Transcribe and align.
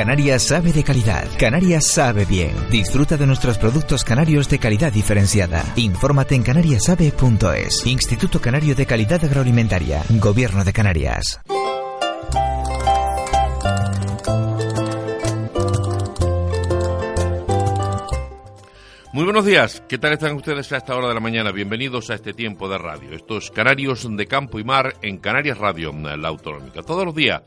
Canarias 0.00 0.44
sabe 0.44 0.72
de 0.72 0.82
calidad. 0.82 1.28
Canarias 1.38 1.86
sabe 1.86 2.24
bien. 2.24 2.54
Disfruta 2.70 3.18
de 3.18 3.26
nuestros 3.26 3.58
productos 3.58 4.02
canarios 4.02 4.48
de 4.48 4.58
calidad 4.58 4.90
diferenciada. 4.90 5.62
Infórmate 5.76 6.34
en 6.34 6.42
canariasabe.es. 6.42 7.84
Instituto 7.84 8.40
Canario 8.40 8.74
de 8.74 8.86
Calidad 8.86 9.22
Agroalimentaria. 9.22 10.02
Gobierno 10.08 10.64
de 10.64 10.72
Canarias. 10.72 11.42
Muy 19.12 19.24
buenos 19.24 19.44
días, 19.44 19.82
¿qué 19.86 19.98
tal 19.98 20.14
están 20.14 20.34
ustedes 20.34 20.72
a 20.72 20.78
esta 20.78 20.96
hora 20.96 21.08
de 21.08 21.14
la 21.14 21.20
mañana? 21.20 21.52
Bienvenidos 21.52 22.08
a 22.08 22.14
este 22.14 22.32
tiempo 22.32 22.70
de 22.70 22.78
radio. 22.78 23.12
Estos 23.12 23.50
Canarios 23.50 24.08
de 24.08 24.26
Campo 24.26 24.58
y 24.58 24.64
Mar 24.64 24.94
en 25.02 25.18
Canarias 25.18 25.58
Radio, 25.58 25.92
la 25.92 26.28
autonómica. 26.28 26.82
Todos 26.82 27.04
los 27.04 27.14
días, 27.14 27.42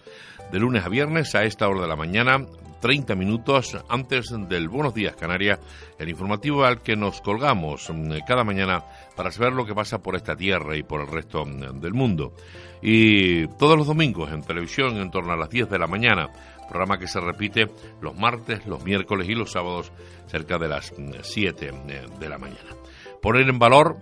de 0.54 0.60
lunes 0.60 0.86
a 0.86 0.90
viernes 0.90 1.34
a 1.34 1.46
esta 1.46 1.68
hora 1.68 1.82
de 1.82 1.88
la 1.88 1.96
mañana, 1.96 2.46
30 2.80 3.16
minutos 3.16 3.76
antes 3.90 4.32
del 4.48 4.70
Buenos 4.70 4.94
Días 4.94 5.16
Canarias, 5.16 5.60
el 5.98 6.10
informativo 6.10 6.64
al 6.64 6.84
que 6.84 6.96
nos 6.96 7.22
colgamos 7.22 7.90
mm, 7.90 8.20
cada 8.28 8.44
mañana 8.44 8.84
para 9.16 9.32
saber 9.32 9.54
lo 9.54 9.66
que 9.66 9.74
pasa 9.74 10.04
por 10.04 10.16
esta 10.16 10.36
tierra 10.36 10.78
y 10.78 10.84
por 10.84 11.02
el 11.02 11.08
resto 11.08 11.44
mm, 11.44 11.80
del 11.80 11.96
mundo. 11.96 12.36
Y 12.84 13.48
todos 13.58 13.76
los 13.76 13.88
domingos 13.88 14.32
en 14.32 14.44
televisión 14.44 14.98
en 14.98 15.10
torno 15.10 15.34
a 15.34 15.38
las 15.38 15.50
10 15.50 15.72
de 15.72 15.80
la 15.80 15.88
mañana 15.88 16.30
programa 16.70 17.00
que 17.00 17.08
se 17.08 17.20
repite 17.20 17.72
los 18.00 18.16
martes, 18.16 18.68
los 18.68 18.84
miércoles 18.84 19.28
y 19.28 19.34
los 19.34 19.52
sábados 19.52 19.92
cerca 20.28 20.60
de 20.60 20.68
las 20.68 20.94
7 21.24 21.72
mm, 21.72 22.20
de 22.20 22.30
la 22.30 22.38
mañana. 22.38 22.76
Poner 23.24 23.50
en 23.50 23.58
valor 23.58 23.98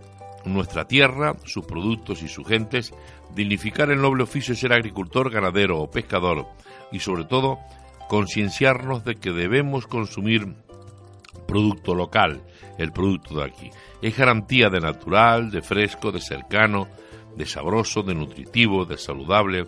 nuestra 0.45 0.87
tierra, 0.87 1.35
sus 1.45 1.65
productos 1.65 2.23
y 2.23 2.27
sus 2.27 2.47
gentes, 2.47 2.93
dignificar 3.35 3.91
el 3.91 4.01
noble 4.01 4.23
oficio 4.23 4.53
de 4.53 4.59
ser 4.59 4.73
agricultor, 4.73 5.31
ganadero 5.31 5.79
o 5.79 5.89
pescador 5.89 6.47
y 6.91 6.99
sobre 6.99 7.25
todo 7.25 7.59
concienciarnos 8.09 9.05
de 9.05 9.15
que 9.15 9.31
debemos 9.31 9.87
consumir 9.87 10.55
producto 11.47 11.95
local, 11.95 12.41
el 12.77 12.91
producto 12.91 13.35
de 13.35 13.45
aquí. 13.45 13.69
Es 14.01 14.17
garantía 14.17 14.69
de 14.69 14.79
natural, 14.79 15.51
de 15.51 15.61
fresco, 15.61 16.11
de 16.11 16.19
cercano, 16.19 16.87
de 17.35 17.45
sabroso, 17.45 18.03
de 18.03 18.15
nutritivo, 18.15 18.85
de 18.85 18.97
saludable, 18.97 19.67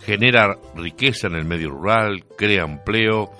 genera 0.00 0.58
riqueza 0.76 1.26
en 1.26 1.34
el 1.34 1.44
medio 1.44 1.70
rural, 1.70 2.24
crea 2.36 2.64
empleo, 2.64 3.30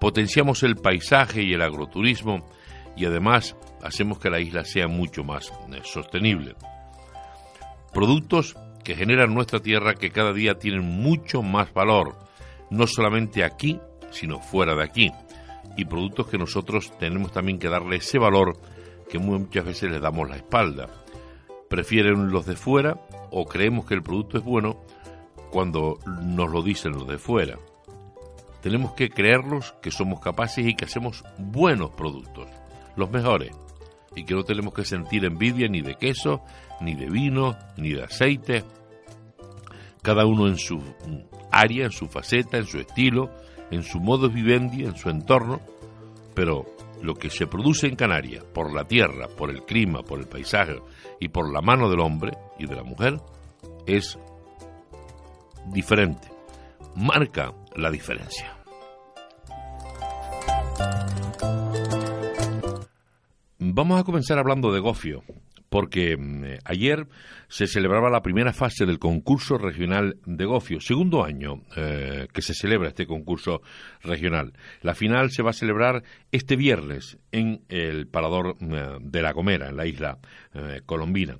potenciamos 0.00 0.62
el 0.62 0.76
paisaje 0.76 1.42
y 1.42 1.52
el 1.52 1.62
agroturismo 1.62 2.46
y 2.96 3.04
además 3.04 3.56
hacemos 3.84 4.18
que 4.18 4.30
la 4.30 4.40
isla 4.40 4.64
sea 4.64 4.88
mucho 4.88 5.22
más 5.22 5.52
eh, 5.72 5.80
sostenible. 5.84 6.56
Productos 7.92 8.56
que 8.82 8.96
generan 8.96 9.34
nuestra 9.34 9.60
tierra 9.60 9.94
que 9.94 10.10
cada 10.10 10.32
día 10.32 10.58
tienen 10.58 10.82
mucho 10.82 11.42
más 11.42 11.72
valor, 11.72 12.16
no 12.70 12.86
solamente 12.86 13.44
aquí, 13.44 13.78
sino 14.10 14.40
fuera 14.40 14.74
de 14.74 14.82
aquí. 14.82 15.12
Y 15.76 15.84
productos 15.84 16.28
que 16.28 16.38
nosotros 16.38 16.96
tenemos 16.98 17.32
también 17.32 17.58
que 17.58 17.68
darle 17.68 17.96
ese 17.96 18.18
valor 18.18 18.58
que 19.08 19.18
muchas 19.18 19.64
veces 19.64 19.90
le 19.90 20.00
damos 20.00 20.28
la 20.28 20.36
espalda. 20.36 20.88
Prefieren 21.68 22.30
los 22.30 22.46
de 22.46 22.56
fuera 22.56 22.98
o 23.30 23.44
creemos 23.46 23.86
que 23.86 23.94
el 23.94 24.02
producto 24.02 24.38
es 24.38 24.44
bueno 24.44 24.82
cuando 25.50 25.98
nos 26.06 26.50
lo 26.50 26.62
dicen 26.62 26.92
los 26.92 27.06
de 27.06 27.18
fuera. 27.18 27.58
Tenemos 28.60 28.92
que 28.92 29.10
creerlos 29.10 29.74
que 29.82 29.90
somos 29.90 30.20
capaces 30.20 30.66
y 30.66 30.74
que 30.74 30.86
hacemos 30.86 31.22
buenos 31.38 31.90
productos, 31.90 32.48
los 32.96 33.10
mejores, 33.10 33.50
y 34.16 34.24
que 34.24 34.34
no 34.34 34.44
tenemos 34.44 34.74
que 34.74 34.84
sentir 34.84 35.24
envidia 35.24 35.68
ni 35.68 35.80
de 35.80 35.94
queso, 35.94 36.42
ni 36.80 36.94
de 36.94 37.08
vino, 37.08 37.56
ni 37.76 37.92
de 37.92 38.04
aceite, 38.04 38.64
cada 40.02 40.26
uno 40.26 40.46
en 40.46 40.58
su 40.58 40.80
área, 41.50 41.86
en 41.86 41.92
su 41.92 42.08
faceta, 42.08 42.58
en 42.58 42.66
su 42.66 42.78
estilo, 42.78 43.30
en 43.70 43.82
su 43.82 44.00
modo 44.00 44.28
vivendi, 44.28 44.84
en 44.84 44.96
su 44.96 45.08
entorno, 45.08 45.60
pero 46.34 46.66
lo 47.02 47.14
que 47.14 47.30
se 47.30 47.46
produce 47.46 47.86
en 47.86 47.96
Canarias 47.96 48.44
por 48.44 48.74
la 48.74 48.84
tierra, 48.84 49.28
por 49.28 49.50
el 49.50 49.62
clima, 49.64 50.02
por 50.02 50.20
el 50.20 50.26
paisaje 50.26 50.78
y 51.20 51.28
por 51.28 51.52
la 51.52 51.60
mano 51.60 51.88
del 51.88 52.00
hombre 52.00 52.32
y 52.58 52.66
de 52.66 52.76
la 52.76 52.82
mujer 52.82 53.20
es 53.86 54.18
diferente. 55.72 56.28
Marca 56.96 57.52
la 57.76 57.90
diferencia. 57.90 58.63
Vamos 63.76 63.98
a 63.98 64.04
comenzar 64.04 64.38
hablando 64.38 64.72
de 64.72 64.78
gofio 64.78 65.24
porque 65.74 66.16
mm, 66.16 66.60
ayer 66.64 67.08
se 67.48 67.66
celebraba 67.66 68.08
la 68.08 68.22
primera 68.22 68.52
fase 68.52 68.86
del 68.86 69.00
concurso 69.00 69.58
regional 69.58 70.18
de 70.24 70.44
Gofio, 70.44 70.80
segundo 70.80 71.24
año 71.24 71.62
eh, 71.76 72.28
que 72.32 72.42
se 72.42 72.54
celebra 72.54 72.88
este 72.88 73.08
concurso 73.08 73.60
regional. 74.00 74.52
La 74.82 74.94
final 74.94 75.32
se 75.32 75.42
va 75.42 75.50
a 75.50 75.52
celebrar 75.52 76.04
este 76.30 76.54
viernes 76.54 77.18
en 77.32 77.62
el 77.68 78.06
Parador 78.06 78.56
eh, 78.60 78.98
de 79.00 79.22
La 79.22 79.32
Gomera, 79.32 79.68
en 79.68 79.76
la 79.76 79.86
isla 79.86 80.18
eh, 80.54 80.80
colombina. 80.86 81.38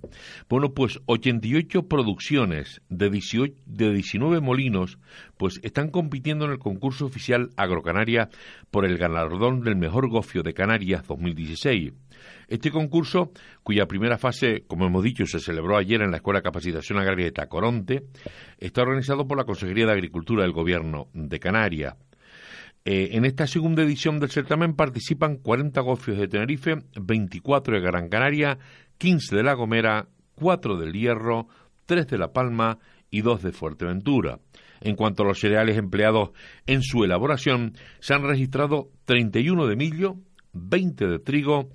Bueno, 0.48 0.74
pues 0.74 1.00
88 1.06 1.86
producciones 1.86 2.82
de, 2.88 3.10
18, 3.10 3.54
de 3.66 3.92
19 3.92 4.40
molinos 4.40 4.98
pues 5.36 5.60
están 5.62 5.90
compitiendo 5.90 6.44
en 6.44 6.50
el 6.50 6.58
concurso 6.58 7.06
oficial 7.06 7.50
Agrocanaria 7.56 8.30
por 8.72 8.84
el 8.84 8.98
galardón 8.98 9.60
del 9.60 9.76
mejor 9.76 10.08
gofio 10.08 10.42
de 10.42 10.54
Canarias 10.54 11.06
2016. 11.06 11.92
Este 12.48 12.70
concurso, 12.70 13.32
cuya 13.62 13.86
primera 13.86 14.18
fase, 14.18 14.64
como 14.66 14.86
hemos 14.86 15.02
dicho, 15.02 15.26
se 15.26 15.40
celebró 15.40 15.76
ayer 15.76 16.02
en 16.02 16.10
la 16.10 16.18
Escuela 16.18 16.40
de 16.40 16.44
Capacitación 16.44 16.98
Agraria 16.98 17.26
de 17.26 17.32
Tacoronte, 17.32 18.04
está 18.58 18.82
organizado 18.82 19.26
por 19.26 19.38
la 19.38 19.44
Consejería 19.44 19.86
de 19.86 19.92
Agricultura 19.92 20.42
del 20.42 20.52
Gobierno 20.52 21.08
de 21.12 21.40
Canarias. 21.40 21.96
Eh, 22.86 23.16
en 23.16 23.24
esta 23.24 23.46
segunda 23.46 23.82
edición 23.82 24.20
del 24.20 24.30
certamen 24.30 24.74
participan 24.74 25.36
40 25.36 25.80
gofios 25.80 26.18
de 26.18 26.28
Tenerife, 26.28 26.82
24 27.00 27.76
de 27.76 27.80
Gran 27.80 28.10
Canaria, 28.10 28.58
15 28.98 29.36
de 29.36 29.42
La 29.42 29.54
Gomera, 29.54 30.08
4 30.34 30.76
del 30.76 30.92
Hierro, 30.92 31.48
3 31.86 32.06
de 32.06 32.18
La 32.18 32.32
Palma 32.32 32.78
y 33.10 33.22
2 33.22 33.42
de 33.42 33.52
Fuerteventura. 33.52 34.38
En 34.82 34.96
cuanto 34.96 35.22
a 35.22 35.26
los 35.26 35.40
cereales 35.40 35.78
empleados 35.78 36.32
en 36.66 36.82
su 36.82 37.04
elaboración, 37.04 37.72
se 38.00 38.12
han 38.12 38.22
registrado 38.22 38.90
31 39.06 39.66
de 39.66 39.76
millo, 39.76 40.16
20 40.52 41.06
de 41.06 41.18
trigo, 41.20 41.70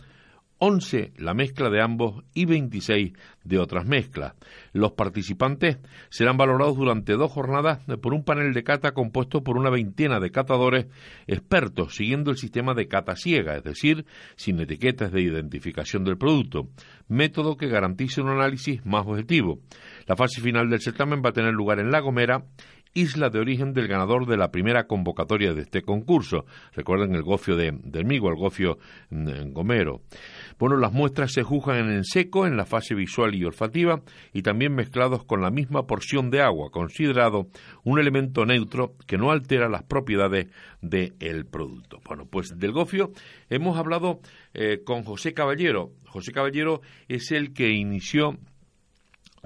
11 0.59 1.13
la 1.17 1.33
mezcla 1.33 1.69
de 1.69 1.81
ambos 1.81 2.23
y 2.33 2.45
26 2.45 3.13
de 3.43 3.59
otras 3.59 3.85
mezclas. 3.85 4.33
Los 4.73 4.91
participantes 4.91 5.77
serán 6.09 6.37
valorados 6.37 6.75
durante 6.75 7.13
dos 7.13 7.31
jornadas 7.31 7.79
por 8.01 8.13
un 8.13 8.23
panel 8.23 8.53
de 8.53 8.63
cata 8.63 8.91
compuesto 8.91 9.43
por 9.43 9.57
una 9.57 9.69
veintena 9.69 10.19
de 10.19 10.31
catadores 10.31 10.87
expertos 11.27 11.95
siguiendo 11.95 12.29
el 12.31 12.37
sistema 12.37 12.73
de 12.73 12.87
cata 12.87 13.15
ciega, 13.15 13.55
es 13.55 13.63
decir, 13.63 14.05
sin 14.35 14.59
etiquetas 14.59 15.11
de 15.11 15.21
identificación 15.21 16.03
del 16.03 16.17
producto, 16.17 16.67
método 17.07 17.55
que 17.55 17.67
garantice 17.67 18.21
un 18.21 18.29
análisis 18.29 18.85
más 18.85 19.07
objetivo. 19.07 19.59
La 20.07 20.15
fase 20.15 20.41
final 20.41 20.69
del 20.69 20.81
certamen 20.81 21.21
va 21.23 21.29
a 21.29 21.33
tener 21.33 21.53
lugar 21.53 21.79
en 21.79 21.91
La 21.91 22.01
Gomera 22.01 22.43
isla 22.93 23.29
de 23.29 23.39
origen 23.39 23.73
del 23.73 23.87
ganador 23.87 24.25
de 24.25 24.37
la 24.37 24.51
primera 24.51 24.87
convocatoria 24.87 25.53
de 25.53 25.61
este 25.61 25.81
concurso. 25.81 26.45
Recuerden 26.73 27.15
el 27.15 27.23
gofio 27.23 27.55
de, 27.55 27.71
Migo, 28.03 28.29
el 28.29 28.35
gofio 28.35 28.77
mm, 29.09 29.51
Gomero. 29.51 30.01
Bueno, 30.57 30.77
las 30.77 30.91
muestras 30.91 31.31
se 31.31 31.43
juzgan 31.43 31.91
en 31.91 32.03
seco, 32.03 32.47
en 32.47 32.57
la 32.57 32.65
fase 32.65 32.95
visual 32.95 33.35
y 33.35 33.45
olfativa, 33.45 34.01
y 34.33 34.41
también 34.41 34.73
mezclados 34.73 35.23
con 35.23 35.41
la 35.41 35.51
misma 35.51 35.85
porción 35.85 36.29
de 36.29 36.41
agua, 36.41 36.71
considerado 36.71 37.47
un 37.83 37.99
elemento 37.99 38.45
neutro 38.45 38.95
que 39.07 39.17
no 39.17 39.31
altera 39.31 39.69
las 39.69 39.83
propiedades 39.83 40.47
del 40.81 41.45
producto. 41.45 41.99
Bueno, 42.05 42.25
pues 42.29 42.57
del 42.57 42.71
gofio 42.71 43.11
hemos 43.49 43.77
hablado 43.77 44.19
eh, 44.53 44.81
con 44.83 45.03
José 45.03 45.33
Caballero. 45.33 45.91
José 46.07 46.31
Caballero 46.31 46.81
es 47.07 47.31
el 47.31 47.53
que 47.53 47.69
inició 47.69 48.37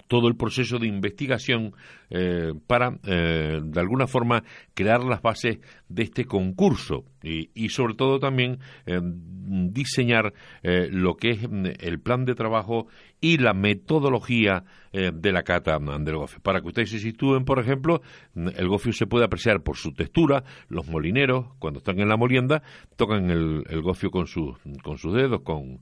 todo 0.08 0.28
el 0.28 0.36
proceso 0.36 0.80
de 0.80 0.88
investigación 0.88 1.74
eh, 2.10 2.54
para, 2.68 3.00
eh, 3.06 3.60
de 3.64 3.80
alguna 3.80 4.08
forma, 4.08 4.44
crear 4.74 5.04
las 5.04 5.22
bases 5.22 5.60
de 5.90 6.04
este 6.04 6.26
concurso 6.26 7.06
y, 7.22 7.70
sobre 7.70 7.96
todo 7.96 8.20
también 8.20 8.60
eh, 8.86 9.00
diseñar 9.02 10.34
lo 10.64 11.16
que 11.16 11.32
es 11.32 11.50
mm, 11.50 11.66
el 11.80 12.00
plan 12.00 12.26
de 12.26 12.36
trabajo 12.36 12.88
y 13.24 13.38
la 13.38 13.54
metodología 13.54 14.66
de 14.92 15.32
la 15.32 15.42
cata 15.42 15.80
del 15.80 16.18
gofio. 16.18 16.40
Para 16.44 16.62
que 16.62 16.68
ustedes 16.68 16.92
se 16.92 17.00
sitúen, 17.00 17.46
por 17.46 17.58
ejemplo, 17.58 18.02
el 18.36 18.68
gofio 18.68 18.92
se 18.94 19.08
puede 19.08 19.26
apreciar 19.26 19.64
por 19.64 19.78
su 19.78 19.94
textura. 19.94 20.44
Los 20.68 20.88
molineros, 20.88 21.48
cuando 21.58 21.80
están 21.80 22.00
en 22.00 22.10
la 22.10 22.18
molienda, 22.18 22.62
tocan 22.96 23.32
el, 23.32 23.82
gofio 23.82 24.12
con, 24.12 24.28
sus 24.28 24.56
con 24.84 25.00
sus 25.00 25.16
dedos 25.16 25.42
con, 25.42 25.80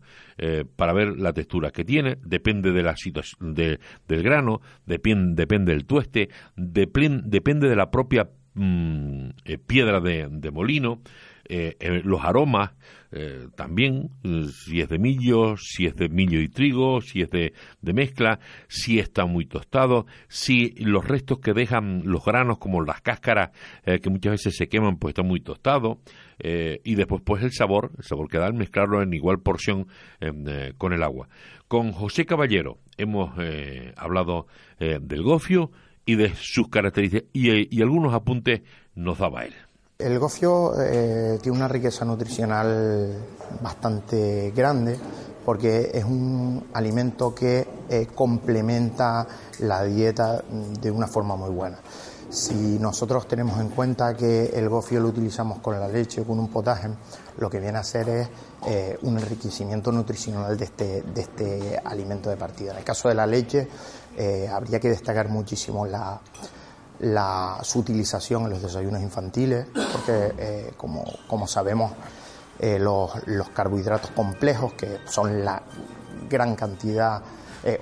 para 0.78 0.94
ver 0.94 1.18
la 1.18 1.34
textura 1.34 1.72
que 1.72 1.84
tiene. 1.84 2.20
Depende 2.24 2.72
de 2.72 2.84
la 2.84 2.96
situación 2.96 3.54
del 3.54 3.80
grano, 4.08 4.62
depende, 4.86 5.34
depende 5.36 5.74
del 5.74 5.86
tueste, 5.86 6.30
depende 6.56 7.68
de 7.68 7.76
la 7.76 7.90
propia 7.90 8.30
mm, 8.54 9.30
eh, 9.46 9.58
piedra 9.58 10.00
de, 10.00 10.52
molino, 10.52 11.02
los 12.04 12.24
aromas 12.24 12.72
también, 13.56 14.10
si 14.66 14.80
es 14.80 14.88
de 14.88 14.98
millo, 14.98 15.58
si 15.58 15.86
es 15.86 15.96
de 15.96 16.08
millo 16.08 16.40
y 16.40 16.48
trigo, 16.48 17.02
si 17.02 17.22
es 17.22 17.30
de, 17.30 17.54
mezcla, 17.82 18.40
si 18.70 19.00
está 19.00 19.26
muy 19.26 19.46
tostado, 19.46 20.06
si 20.30 20.70
los 20.78 21.06
restos 21.06 21.40
que 21.40 21.54
dejan 21.54 22.04
los 22.06 22.24
granos, 22.24 22.58
como 22.58 22.82
las 22.82 23.02
cáscaras 23.02 23.52
que 23.84 24.10
muchas 24.10 24.32
veces 24.32 24.56
se 24.56 24.70
queman, 24.70 24.98
pues 24.98 25.12
está 25.12 25.24
muy 25.24 25.42
tostado, 25.42 26.00
y 26.40 26.96
después 26.96 27.22
pues 27.26 27.44
el 27.44 27.52
sabor, 27.52 27.92
el 27.98 28.06
sabor 28.06 28.30
que 28.30 28.38
da 28.38 28.46
al 28.46 28.54
mezclarlo 28.54 29.02
en 29.02 29.14
igual 29.14 29.40
porción 29.40 29.88
con 30.78 30.94
el 30.94 31.04
agua. 31.04 31.28
Con 31.68 31.92
José 31.92 32.26
Caballero 32.26 32.78
hemos 32.98 33.32
hablado 33.98 34.48
del 34.80 35.22
gofio, 35.22 35.72
y 36.06 36.16
de 36.16 36.34
sus 36.36 36.68
características 36.70 37.30
y, 37.34 37.82
algunos 37.82 38.14
apuntes 38.14 38.62
nos 38.96 39.20
daba 39.20 39.46
él. 39.46 39.54
El 40.02 40.18
gofio 40.18 40.74
eh, 40.82 41.38
tiene 41.42 41.58
una 41.58 41.68
riqueza 41.68 42.04
nutricional 42.06 43.14
bastante 43.62 44.52
grande 44.56 44.98
porque 45.46 45.92
es 45.94 46.04
un 46.04 46.70
alimento 46.74 47.36
que 47.36 47.68
eh, 47.88 48.08
complementa 48.14 49.28
la 49.60 49.84
dieta 49.84 50.44
de 50.82 50.90
una 50.90 51.08
forma 51.08 51.36
muy 51.36 51.52
buena. 51.52 51.78
Si 52.30 52.80
nosotros 52.80 53.28
tenemos 53.28 53.60
en 53.60 53.70
cuenta 53.70 54.16
que 54.16 54.46
el 54.46 54.70
gofio 54.70 55.00
lo 55.02 55.10
utilizamos 55.10 55.60
con 55.60 55.80
la 55.80 55.88
leche 55.88 56.22
o 56.22 56.26
con 56.26 56.40
un 56.40 56.48
potaje, 56.48 56.90
lo 57.38 57.50
que 57.50 57.60
viene 57.60 57.78
a 57.78 57.82
hacer 57.82 58.10
es 58.10 58.30
eh, 58.66 58.98
un 59.04 59.20
enriquecimiento 59.20 59.92
nutricional 59.92 60.58
de 60.58 60.66
este, 60.66 61.04
de 61.04 61.22
este 61.22 61.82
alimento 61.84 62.30
de 62.30 62.38
partida. 62.38 62.72
En 62.72 62.80
el 62.80 62.84
caso 62.84 63.08
de 63.08 63.16
la 63.16 63.28
leche, 63.28 63.68
habría 64.52 64.80
que 64.80 64.90
destacar 64.90 65.30
muchísimo 65.30 65.86
la, 65.86 66.20
su 67.64 67.80
utilización 67.80 68.44
en 68.44 68.52
los 68.52 68.62
desayunos 68.62 69.02
infantiles, 69.02 69.68
porque 69.74 70.34
eh, 70.38 70.74
como, 70.78 71.48
sabemos, 71.48 71.94
eh, 72.60 72.78
los, 72.80 73.12
carbohidratos 73.54 74.12
complejos, 74.12 74.74
que 74.74 75.00
son 75.06 75.44
la 75.44 75.62
gran 76.30 76.56
cantidad, 76.56 77.22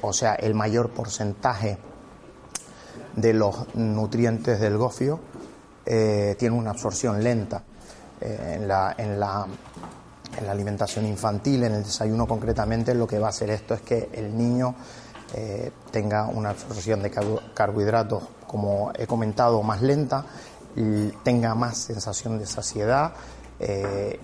o 0.01 0.12
sea, 0.12 0.36
el 0.36 0.56
mayor 0.56 0.89
porcentaje 0.89 1.77
de 3.16 3.33
los 3.33 3.74
nutrientes 3.75 4.60
del 4.60 4.77
gofio, 4.77 5.19
tienen 5.86 6.54
una 6.54 6.71
absorción 6.71 7.24
lenta. 7.24 7.63
en, 8.21 8.68
la, 8.68 8.94
en, 8.98 9.19
la, 9.19 9.48
en 10.38 10.45
la 10.45 10.51
alimentación 10.51 11.06
infantil, 11.06 11.63
en 11.63 11.74
el 11.74 11.83
desayuno 11.83 12.27
concretamente, 12.27 12.94
lo 12.94 13.07
que 13.07 13.19
va 13.19 13.27
a 13.27 13.30
hacer 13.30 13.50
esto 13.50 13.74
es 13.74 13.81
que 13.81 14.10
el 14.13 14.38
niño 14.38 14.75
eh, 15.36 15.72
tenga 15.92 16.26
una 16.26 16.50
absorción 16.50 17.04
de 17.04 17.12
carbohidratos, 17.54 18.24
como 18.48 18.92
he 18.96 19.06
comentado, 19.06 19.62
más 19.62 19.81
lenta, 19.81 20.26
y 20.76 21.10
tenga 21.24 21.54
más 21.56 21.78
sensación 21.78 22.40
de 22.40 22.46
saciedad, 22.46 23.14
eh, 23.60 24.20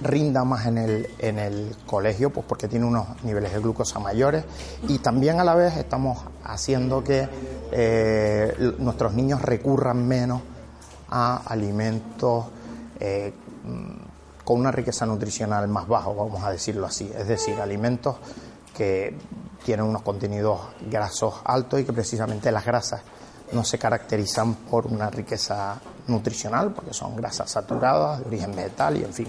rinda 0.00 0.44
más 0.44 0.66
en 0.66 0.78
el, 0.78 1.08
en 1.18 1.38
el 1.38 1.76
colegio, 1.86 2.30
pues 2.30 2.46
porque 2.46 2.68
tiene 2.68 2.86
unos 2.86 3.22
niveles 3.24 3.52
de 3.52 3.60
glucosa 3.60 3.98
mayores. 3.98 4.44
Y 4.86 4.98
también 4.98 5.40
a 5.40 5.44
la 5.44 5.54
vez 5.54 5.76
estamos 5.76 6.18
haciendo 6.44 7.02
que 7.04 7.28
eh, 7.72 8.74
nuestros 8.78 9.14
niños 9.14 9.42
recurran 9.42 10.06
menos 10.06 10.40
a 11.10 11.42
alimentos 11.46 12.46
con 14.44 14.60
una 14.60 14.72
riqueza 14.72 15.04
nutricional 15.06 15.68
más 15.68 15.86
baja, 15.86 16.08
vamos 16.08 16.42
a 16.42 16.50
decirlo 16.50 16.86
así, 16.86 17.12
es 17.16 17.28
decir, 17.28 17.60
alimentos 17.60 18.16
que 18.74 19.14
tienen 19.64 19.86
unos 19.86 20.02
contenidos 20.02 20.60
grasos 20.90 21.40
altos 21.44 21.80
y 21.80 21.84
que 21.84 21.92
precisamente 21.92 22.50
las 22.50 22.64
grasas 22.64 23.02
no 23.52 23.64
se 23.64 23.78
caracterizan 23.78 24.54
por 24.54 24.86
una 24.86 25.10
riqueza 25.10 25.80
nutricional, 26.06 26.72
porque 26.72 26.92
son 26.92 27.16
grasas 27.16 27.50
saturadas, 27.50 28.20
de 28.20 28.26
origen 28.26 28.54
vegetal 28.54 28.96
y 28.96 29.04
en 29.04 29.12
fin. 29.12 29.28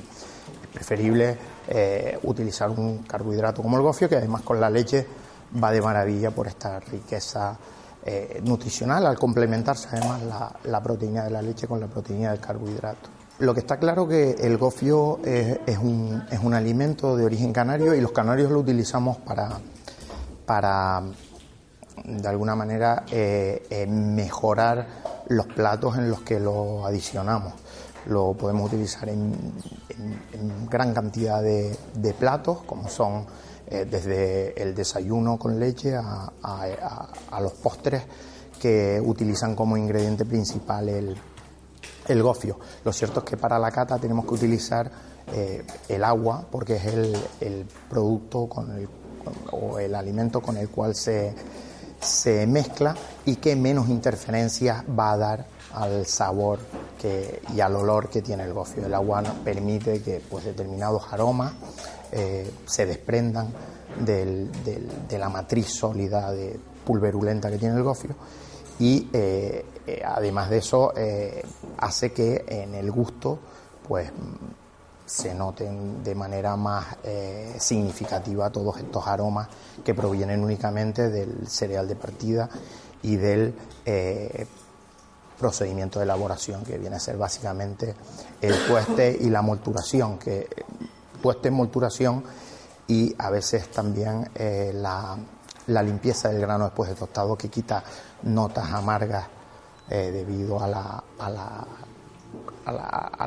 Es 0.64 0.70
preferible 0.74 1.38
eh, 1.68 2.20
utilizar 2.24 2.70
un 2.70 3.00
carbohidrato 3.00 3.62
como 3.62 3.78
el 3.78 3.84
gofio, 3.84 4.10
que 4.10 4.18
además 4.18 4.42
con 4.42 4.60
la 4.60 4.70
leche 4.70 5.06
va 5.62 5.72
de 5.72 5.82
maravilla 5.82 6.32
por 6.32 6.48
esta 6.48 6.80
riqueza 6.80 7.58
eh, 8.06 8.42
nutricional, 8.44 9.06
al 9.06 9.18
complementarse 9.18 9.90
además 9.92 10.22
la, 10.64 10.84
proteína 10.84 11.24
de 11.24 11.32
la 11.32 11.42
leche 11.42 11.68
con 11.68 11.80
la 11.80 11.88
proteína 11.88 12.32
del 12.32 12.40
carbohidrato. 12.40 13.10
Lo 13.40 13.54
que 13.54 13.62
está 13.62 13.78
claro 13.78 14.08
que 14.08 14.32
el 14.32 14.58
gofio 14.58 15.20
es, 15.24 15.78
un, 15.78 16.24
es 16.30 16.40
un 16.40 16.54
alimento 16.54 17.16
de 17.16 17.24
origen 17.24 17.54
canario 17.54 17.96
y 17.96 18.02
los 18.02 18.12
canarios 18.12 18.52
lo 18.52 18.60
utilizamos 18.60 19.18
para 19.18 19.60
para, 20.50 21.04
de 22.06 22.28
alguna 22.28 22.56
manera, 22.56 23.06
eh, 23.12 23.68
eh, 23.70 23.86
mejorar 23.86 24.88
los 25.28 25.46
platos 25.46 25.96
en 25.96 26.10
los 26.10 26.22
que 26.22 26.40
lo 26.40 26.88
adicionamos. 26.88 27.54
Lo 28.08 28.34
podemos 28.34 28.66
utilizar 28.66 29.10
en, 29.10 29.32
gran 30.68 30.92
cantidad 30.96 31.44
de, 31.44 32.16
platos, 32.18 32.64
como 32.66 32.90
son 32.90 33.28
eh, 33.68 33.86
desde 33.88 34.60
el 34.60 34.74
desayuno 34.74 35.38
con 35.38 35.60
leche 35.60 35.96
a, 35.96 36.32
los 37.40 37.52
postres 37.54 38.02
que 38.60 39.00
utilizan 39.06 39.56
como 39.56 39.78
ingrediente 39.78 40.26
principal 40.26 40.90
el, 40.90 42.24
gofio. 42.24 42.58
Lo 42.84 42.92
cierto 42.92 43.20
es 43.20 43.26
que 43.28 43.38
para 43.38 43.60
la 43.60 43.70
cata 43.70 44.00
tenemos 44.00 44.26
que 44.26 44.34
utilizar 44.34 44.90
el 45.88 46.04
agua 46.04 46.44
porque 46.50 46.78
es 46.78 46.86
el, 46.86 47.16
el 47.40 47.68
producto 47.88 48.50
con 48.50 48.72
el 48.72 48.90
o 49.52 49.80
el 49.80 49.96
alimento 49.96 50.42
con 50.42 50.58
el 50.58 50.70
cual 50.70 50.96
se, 50.96 51.34
se 52.02 52.48
mezcla 52.48 52.96
y 53.26 53.36
que 53.38 53.56
menos 53.56 53.90
interferencias 53.90 54.84
va 54.98 55.12
a 55.12 55.18
dar 55.18 55.46
al 55.74 56.06
sabor 56.06 56.60
que, 57.00 57.42
y 57.56 57.60
al 57.60 57.76
olor 57.76 58.10
que 58.10 58.22
tiene 58.22 58.44
el 58.44 58.54
gofio. 58.54 58.86
El 58.86 58.94
agua 58.94 59.24
permite 59.44 60.02
que 60.02 60.22
pues, 60.30 60.46
determinados 60.46 61.04
aromas 61.12 61.54
eh, 62.12 62.52
se 62.66 62.86
desprendan 62.86 63.54
de 64.00 65.18
la 65.18 65.30
matriz 65.30 65.68
sólida 65.68 66.32
de 66.32 66.60
pulverulenta 66.86 67.52
que 67.52 67.58
tiene 67.58 67.76
el 67.76 67.84
gofio 67.84 68.16
y 68.80 69.10
eh, 69.12 69.66
eh, 69.86 70.02
además 70.06 70.50
de 70.50 70.58
eso 70.60 70.94
hace 71.78 72.14
que 72.14 72.46
en 72.48 72.76
el 72.76 72.92
gusto 72.92 73.40
pues 73.88 74.12
se 75.10 75.34
noten 75.34 76.04
de 76.04 76.14
manera 76.14 76.56
más 76.56 76.86
eh, 77.04 77.56
significativa 77.58 78.52
todos 78.52 78.78
estos 78.78 79.08
aromas 79.08 79.48
que 79.84 79.96
provienen 79.96 80.44
únicamente 80.44 81.10
del 81.10 81.48
cereal 81.48 81.88
de 81.88 81.96
partida 81.96 82.48
y 83.02 83.16
del 83.16 83.56
eh, 83.86 84.46
procedimiento 85.40 85.98
de 85.98 86.06
elaboración 86.06 86.64
que 86.64 86.78
viene 86.78 86.98
a 86.98 87.00
ser 87.00 87.18
básicamente 87.18 87.96
el 88.40 88.54
tueste 88.68 89.18
y 89.20 89.32
la 89.32 89.42
molturación, 89.42 90.20
que 90.20 90.48
tueste, 91.24 91.50
molturación 91.50 92.24
y 92.86 93.16
a 93.18 93.32
veces 93.32 93.72
también 93.72 94.30
eh, 94.36 94.72
la, 94.76 95.18
limpieza 95.82 96.30
del 96.30 96.42
grano 96.42 96.66
después 96.66 96.88
de 96.88 96.96
tostado 96.96 97.36
que 97.36 97.50
quita 97.50 97.84
notas 98.24 98.72
amargas 98.72 99.28
debido 99.90 100.62
a 100.62 100.68
la 100.68 101.68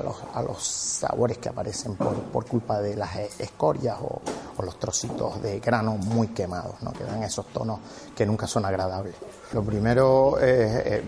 los, 0.02 0.22
a, 0.34 0.42
los, 0.42 0.62
sabores 0.62 1.38
que 1.38 1.48
aparecen 1.48 1.96
por, 1.96 2.14
por 2.14 2.46
culpa 2.46 2.80
de 2.80 2.96
las 2.96 3.16
escorias 3.38 3.98
o, 4.00 4.20
los 4.62 4.78
trocitos 4.78 5.42
de 5.42 5.58
grano 5.58 5.96
muy 5.96 6.28
quemados, 6.28 6.80
¿no? 6.82 6.92
que 6.92 7.02
dan 7.02 7.22
esos 7.24 7.46
tonos 7.46 7.80
que 8.14 8.24
nunca 8.24 8.46
son 8.46 8.64
agradables. 8.64 9.16
Lo 9.52 9.62
primero, 9.64 10.36
eh, 10.40 11.02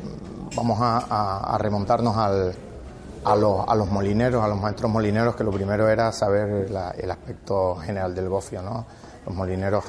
vamos 0.57 0.79
a, 0.81 1.57
remontarnos 1.61 2.17
a, 2.17 3.37
los, 3.37 3.69
a 3.69 3.75
molineros, 3.77 4.43
a 4.43 4.49
los 4.49 4.59
maestros 4.59 4.91
molineros, 4.91 5.37
que 5.37 5.45
lo 5.45 5.53
primero 5.53 5.89
era 5.89 6.11
saber 6.11 6.69
el 6.99 7.11
aspecto 7.11 7.77
general 7.77 8.13
del 8.13 8.29
gofio. 8.29 8.61
¿no? 8.61 8.87
Los 9.25 9.35
molineros 9.37 9.85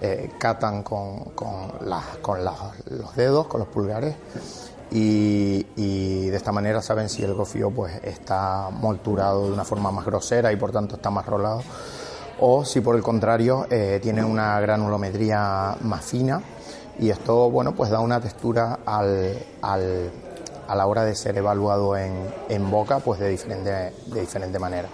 eh, 0.00 0.30
catan 0.38 0.84
con 0.84 1.32
los 1.80 3.16
dedos, 3.16 3.48
con 3.48 3.58
los 3.58 3.68
pulgares 3.68 4.14
y, 4.90 6.28
de 6.30 6.36
esta 6.36 6.52
manera 6.52 6.80
saben 6.80 7.08
si 7.08 7.22
el 7.22 7.34
gofio 7.34 7.70
pues 7.70 8.00
está 8.04 8.70
molturado 8.70 9.46
de 9.46 9.52
una 9.52 9.64
forma 9.64 9.90
más 9.90 10.04
grosera 10.04 10.52
y 10.52 10.56
por 10.56 10.72
tanto 10.72 10.96
está 10.96 11.10
más 11.10 11.26
rolado 11.26 11.62
o 12.38 12.64
si 12.64 12.80
por 12.80 12.96
el 12.96 13.02
contrario 13.02 13.66
eh, 13.68 13.98
tiene 14.02 14.24
una 14.24 14.58
granulometría 14.60 15.76
más 15.80 16.04
fina 16.04 16.40
y 16.98 17.10
esto 17.10 17.50
bueno 17.50 17.74
pues 17.74 17.90
da 17.90 18.00
una 18.00 18.20
textura 18.20 18.78
al, 18.86 19.38
al, 19.62 20.10
a 20.68 20.74
la 20.76 20.86
hora 20.86 21.04
de 21.04 21.14
ser 21.14 21.36
evaluado 21.36 21.96
en, 21.96 22.12
en 22.48 22.70
boca 22.70 23.00
pues 23.00 23.18
de 23.18 23.28
diferente, 23.28 23.70
de 23.70 24.20
diferente 24.20 24.58
manera. 24.58 24.88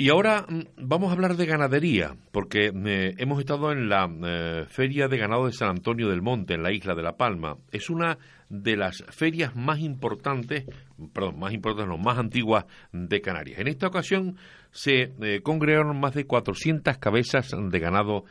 Y 0.00 0.10
ahora 0.10 0.46
mm, 0.48 0.60
vamos 0.76 1.10
a 1.10 1.14
hablar 1.14 1.34
de 1.34 1.44
ganadería, 1.44 2.14
porque 2.30 2.66
eh, 2.72 3.14
hemos 3.18 3.40
estado 3.40 3.72
en 3.72 3.88
la 3.88 4.08
eh, 4.08 4.64
Feria 4.68 5.08
de 5.08 5.18
Ganado 5.18 5.46
de 5.46 5.52
San 5.52 5.70
Antonio 5.70 6.08
del 6.08 6.22
Monte, 6.22 6.54
en 6.54 6.62
la 6.62 6.70
isla 6.70 6.94
de 6.94 7.02
La 7.02 7.16
Palma. 7.16 7.56
Es 7.72 7.90
una 7.90 8.16
de 8.48 8.76
las 8.76 9.02
ferias 9.10 9.56
más 9.56 9.80
importantes, 9.80 10.66
perdón, 11.12 11.40
más 11.40 11.52
importantes, 11.52 11.88
no, 11.88 11.98
más 11.98 12.16
antiguas 12.16 12.66
de 12.92 13.20
Canarias. 13.20 13.58
En 13.58 13.66
esta 13.66 13.88
ocasión 13.88 14.36
se 14.70 15.14
eh, 15.20 15.40
congregaron 15.42 15.98
más 15.98 16.14
de 16.14 16.26
400 16.26 16.96
cabezas 16.98 17.50
de 17.50 17.78
ganado 17.80 18.24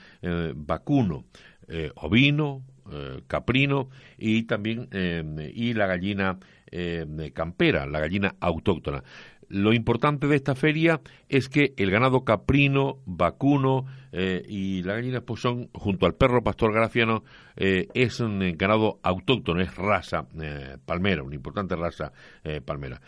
vacuno, 0.56 1.26
ovino, 1.96 2.64
caprino 3.28 3.90
y 4.18 4.44
también 4.44 4.88
y 5.54 5.74
la 5.74 5.88
gallina 5.88 6.40
campera, 7.34 7.86
la 7.86 8.00
gallina 8.00 8.36
autóctona. 8.40 9.04
Lo 9.50 9.74
importante 9.74 10.28
de 10.28 10.36
esta 10.36 10.56
feria 10.56 11.02
es 11.30 11.50
que 11.50 11.74
el 11.78 11.92
ganado 11.92 12.26
caprino, 12.26 12.98
vacuno 13.06 13.86
eh, 14.12 14.44
y 14.48 14.84
la 14.84 14.96
gallina 14.96 15.22
pues 15.22 15.42
son, 15.42 15.70
junto 15.74 16.06
al 16.06 16.16
perro 16.16 16.44
pastor 16.44 16.74
grafiano, 16.74 17.24
eh, 17.56 17.88
es 17.94 18.20
un 18.20 18.40
ganado 18.58 19.00
autóctono, 19.04 19.62
es 19.62 19.76
raza 19.76 20.28
eh, 20.42 20.78
palmera, 20.86 21.24
una 21.24 21.36
importante 21.36 21.76
raza 21.76 22.12
palmera. 22.66 23.02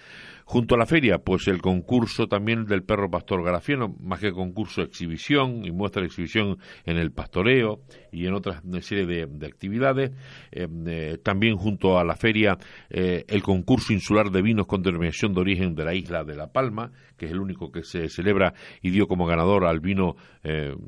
Junto 0.52 0.74
a 0.74 0.80
la 0.80 0.88
feria, 0.88 1.20
pues 1.20 1.48
el 1.48 1.62
concurso 1.62 2.26
también 2.26 2.66
del 2.66 2.82
perro 2.82 3.08
pastor 3.12 3.44
garafiano, 3.44 3.96
más 4.02 4.20
que 4.20 4.32
concurso, 4.32 4.82
exhibición 4.82 5.64
y 5.64 5.70
muestra 5.70 6.02
de 6.02 6.08
exhibición 6.08 6.58
en 6.86 6.98
el 6.98 7.12
pastoreo 7.12 7.82
y 8.12 8.26
en 8.26 8.34
otras 8.34 8.64
serie 8.82 9.06
de, 9.06 9.46
actividades. 9.46 10.10
Eh, 10.52 10.68
eh, 10.88 11.20
también 11.22 11.56
junto 11.56 12.00
a 12.00 12.04
la 12.04 12.16
feria, 12.16 12.58
eh, 12.90 13.26
el 13.28 13.44
concurso 13.44 13.94
insular 13.94 14.32
de 14.32 14.42
vinos 14.42 14.66
con 14.66 14.82
denominación 14.82 15.36
de 15.36 15.42
origen 15.42 15.76
de 15.76 15.86
la 15.86 15.94
isla 15.94 16.24
de 16.24 16.36
La 16.36 16.52
Palma, 16.52 16.94
que 17.16 17.28
es 17.28 17.32
el 17.32 17.42
único 17.42 17.72
que 17.72 17.84
se 17.84 18.10
celebra 18.10 18.56
y 18.82 18.90
dio 18.90 19.08
como 19.08 19.28
ganador 19.28 19.66
al 19.66 19.80
vino 19.80 20.16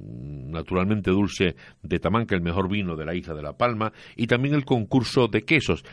naturalmente 0.01 1.11
dulce 1.11 1.55
de 1.81 1.99
Tamanca, 1.99 2.35
el 2.35 2.41
mejor 2.41 2.69
vino 2.69 2.95
de 2.95 3.05
la 3.05 3.15
isla 3.15 3.33
de 3.33 3.43
La 3.43 3.53
Palma, 3.53 3.93
y 4.15 4.27
también 4.27 4.55
el 4.55 4.65
concurso 4.65 5.27
de 5.27 5.43
quesos 5.43 5.83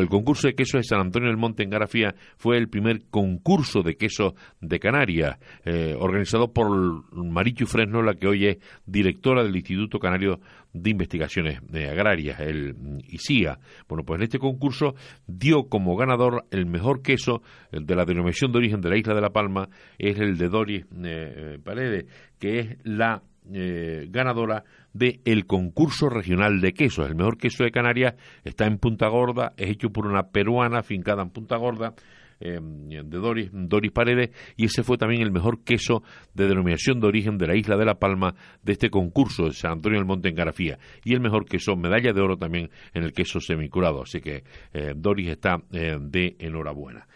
el 0.00 0.08
concurso 0.08 0.48
de 0.48 0.54
queso 0.54 0.78
de 0.78 0.84
San 0.84 1.00
Antonio 1.00 1.28
del 1.28 1.36
Monte 1.36 1.62
en 1.62 1.70
Garafía 1.70 2.14
fue 2.36 2.56
el 2.56 2.68
primer 2.68 3.02
concurso 3.10 3.82
de 3.82 3.96
queso 3.96 4.34
de 4.60 4.78
Canarias, 4.78 5.38
eh, 5.64 5.94
organizado 5.98 6.52
por 6.52 7.12
Marichu 7.12 7.66
Fresno, 7.66 8.02
la 8.02 8.14
que 8.14 8.26
hoy 8.26 8.46
es 8.46 8.58
directora 8.86 9.42
del 9.42 9.54
Instituto 9.54 9.98
Canario 9.98 10.40
de 10.72 10.90
Investigaciones 10.90 11.60
eh, 11.72 11.88
Agrarias, 11.88 12.40
el 12.40 12.74
ICIA. 13.08 13.58
Bueno, 13.88 14.04
pues 14.04 14.18
en 14.18 14.24
este 14.24 14.38
concurso 14.38 14.94
dio 15.26 15.68
como 15.68 15.96
ganador 15.96 16.46
el 16.50 16.66
mejor 16.66 17.02
queso 17.02 17.42
de 17.70 17.94
la 17.94 18.04
denominación 18.04 18.52
de 18.52 18.58
origen 18.58 18.80
de 18.80 18.90
la 18.90 18.96
isla 18.96 19.14
de 19.14 19.20
La 19.20 19.30
Palma, 19.30 19.68
es 19.98 20.18
el 20.18 20.36
de 20.36 20.48
Doris 20.48 20.86
eh, 21.04 21.58
Paredes, 21.62 22.06
que 22.38 22.58
es 22.58 22.78
la 22.82 23.22
ganadora 23.44 24.64
del 24.92 25.46
concurso 25.46 26.08
regional 26.08 26.60
de 26.60 26.72
quesos. 26.72 27.08
El 27.08 27.16
mejor 27.16 27.36
queso 27.36 27.64
de 27.64 27.70
Canarias 27.70 28.14
está 28.42 28.66
en 28.66 28.78
Punta 28.78 29.08
Gorda, 29.08 29.52
es 29.56 29.70
hecho 29.70 29.90
por 29.90 30.06
una 30.06 30.28
peruana 30.28 30.82
fincada 30.82 31.22
en 31.22 31.30
Punta 31.30 31.56
Gorda. 31.56 31.94
Eh, 32.40 32.58
de 32.60 33.18
Doris, 33.18 33.48
Doris 33.52 33.92
Paredes 33.92 34.30
y 34.56 34.64
ese 34.64 34.82
fue 34.82 34.98
también 34.98 35.22
el 35.22 35.30
mejor 35.30 35.62
queso 35.62 36.02
de 36.34 36.48
denominación 36.48 37.00
de 37.00 37.06
origen 37.06 37.38
de 37.38 37.46
la 37.46 37.56
isla 37.56 37.76
de 37.76 37.84
La 37.84 37.94
Palma 37.94 38.34
de 38.62 38.72
este 38.72 38.90
concurso 38.90 39.44
de 39.44 39.52
San 39.52 39.72
Antonio 39.72 39.98
del 39.98 40.06
Monte 40.06 40.28
en 40.28 40.34
Garafía 40.34 40.78
y 41.04 41.14
el 41.14 41.20
mejor 41.20 41.46
queso, 41.46 41.76
medalla 41.76 42.12
de 42.12 42.20
oro 42.20 42.36
también 42.36 42.70
en 42.92 43.04
el 43.04 43.12
queso 43.12 43.40
semicurado, 43.40 44.02
así 44.02 44.20
que 44.20 44.42
eh, 44.72 44.94
Doris 44.96 45.28
está 45.28 45.62
eh, 45.72 45.96
de 46.00 46.34
enhorabuena. 46.40 47.06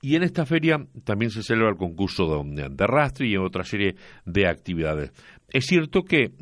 Y 0.00 0.16
en 0.16 0.24
esta 0.24 0.44
feria 0.46 0.84
también 1.04 1.30
se 1.30 1.42
celebra 1.42 1.70
el 1.70 1.76
concurso 1.76 2.42
de, 2.42 2.68
de 2.70 2.84
arrastre 2.84 3.28
y 3.28 3.36
otra 3.36 3.62
serie 3.62 3.94
de 4.24 4.48
actividades. 4.48 5.12
Es 5.52 5.66
cierto 5.66 6.04
que 6.04 6.32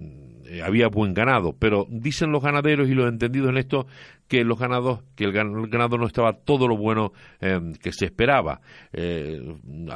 eh, 0.50 0.62
había 0.62 0.88
buen 0.88 1.14
ganado, 1.14 1.54
pero 1.56 1.86
dicen 1.88 2.32
los 2.32 2.42
ganaderos 2.42 2.88
y 2.88 2.94
los 2.94 3.08
entendidos 3.08 3.50
en 3.50 3.58
esto 3.58 3.86
que 4.26 4.42
los 4.42 4.58
ganados, 4.58 5.02
que 5.14 5.24
el 5.24 5.32
ganado 5.32 5.96
no 5.96 6.06
estaba 6.06 6.32
todo 6.32 6.66
lo 6.66 6.76
bueno 6.76 7.12
em, 7.40 7.72
que 7.74 7.92
se 7.92 8.06
esperaba. 8.06 8.60
Eh, 8.92 9.40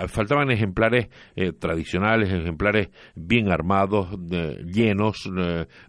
faltaban 0.09 0.51
ejemplares 0.51 1.09
eh, 1.35 1.53
tradicionales, 1.53 2.33
ejemplares 2.33 2.89
bien 3.15 3.51
armados, 3.51 4.09
llenos, 4.65 5.31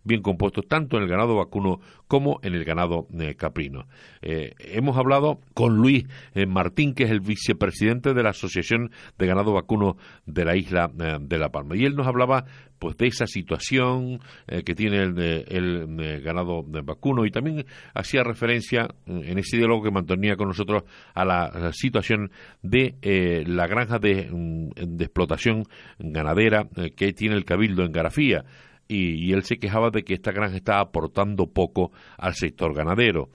bien 0.04 0.22
compuestos, 0.22 0.68
tanto 0.68 0.98
en 0.98 1.04
el 1.04 1.10
ganado 1.10 1.36
vacuno 1.36 1.80
como 2.08 2.40
en 2.44 2.54
el 2.54 2.64
ganado 2.66 3.08
caprino. 3.36 3.88
hemos 4.22 4.96
hablado 4.96 5.40
con 5.56 5.78
Luis 5.78 6.06
Martín, 6.48 6.94
que 6.94 7.06
es 7.06 7.10
el 7.10 7.22
vicepresidente 7.22 8.14
de 8.14 8.22
la 8.22 8.30
Asociación 8.30 8.92
de 9.18 9.26
Ganado 9.26 9.54
Vacuno 9.54 9.98
de 10.28 10.46
la 10.46 10.56
isla 10.56 10.92
de 10.94 11.38
La 11.40 11.50
Palma, 11.50 11.76
y 11.76 11.86
él 11.86 11.96
nos 11.96 12.06
hablaba 12.06 12.46
pues 12.80 12.98
de 12.98 13.08
esa 13.08 13.26
situación 13.28 14.20
que 14.48 14.76
tiene 14.76 15.02
el, 15.04 15.20
el 15.48 16.22
ganado 16.22 16.64
vacuno 16.64 17.26
y 17.26 17.32
también 17.32 17.66
hacía 17.94 18.24
referencia 18.24 18.88
en 19.06 19.38
ese 19.38 19.58
diálogo 19.58 19.84
que 19.84 19.92
mantenía 19.92 20.36
con 20.36 20.48
nosotros 20.48 20.84
a 21.14 21.26
la, 21.26 21.72
situación 21.74 22.32
de 22.62 22.96
eh, 23.02 23.44
la 23.48 23.68
granja 23.68 24.00
de, 24.00 24.30
mm, 24.32 24.70
de 24.76 25.06
explotación 25.06 25.64
ganadera 26.00 26.68
eh, 26.76 26.92
que 26.92 27.14
tiene 27.14 27.36
el 27.36 27.46
Cabildo 27.46 27.84
en 27.84 27.92
Garafía. 27.92 28.46
Y, 28.88 29.26
y, 29.26 29.34
él 29.34 29.42
se 29.44 29.58
quejaba 29.58 29.90
de 29.90 30.04
que 30.04 30.14
esta 30.14 30.32
granja 30.32 30.58
estaba 30.58 30.82
aportando 30.82 31.48
poco 31.48 31.92
al 32.20 32.36
sector 32.36 32.76
ganadero 32.76 33.30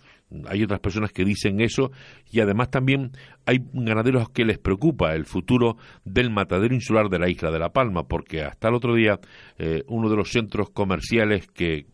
hay 0.49 0.63
otras 0.63 0.81
personas 0.81 1.13
que 1.13 1.25
dicen 1.25 1.61
eso 1.61 1.91
y 2.31 2.41
además 2.41 2.71
también 2.71 3.13
hay 3.47 3.65
ganaderos 3.73 4.31
que 4.31 4.45
les 4.45 4.59
preocupa 4.59 5.15
el 5.15 5.25
futuro 5.25 5.77
del 6.05 6.31
matadero 6.31 6.75
insular 6.75 7.09
de 7.09 7.19
la 7.19 7.29
isla 7.29 7.51
de 7.51 7.59
La 7.59 7.73
Palma, 7.73 8.05
porque 8.05 8.43
hasta 8.43 8.69
el 8.69 8.75
otro 8.75 8.95
día 8.95 9.19
eh, 9.59 9.83
uno 9.89 10.09
de 10.09 10.17
los 10.17 10.31
centros 10.31 10.71
comerciales 10.71 11.49
que, 11.49 11.87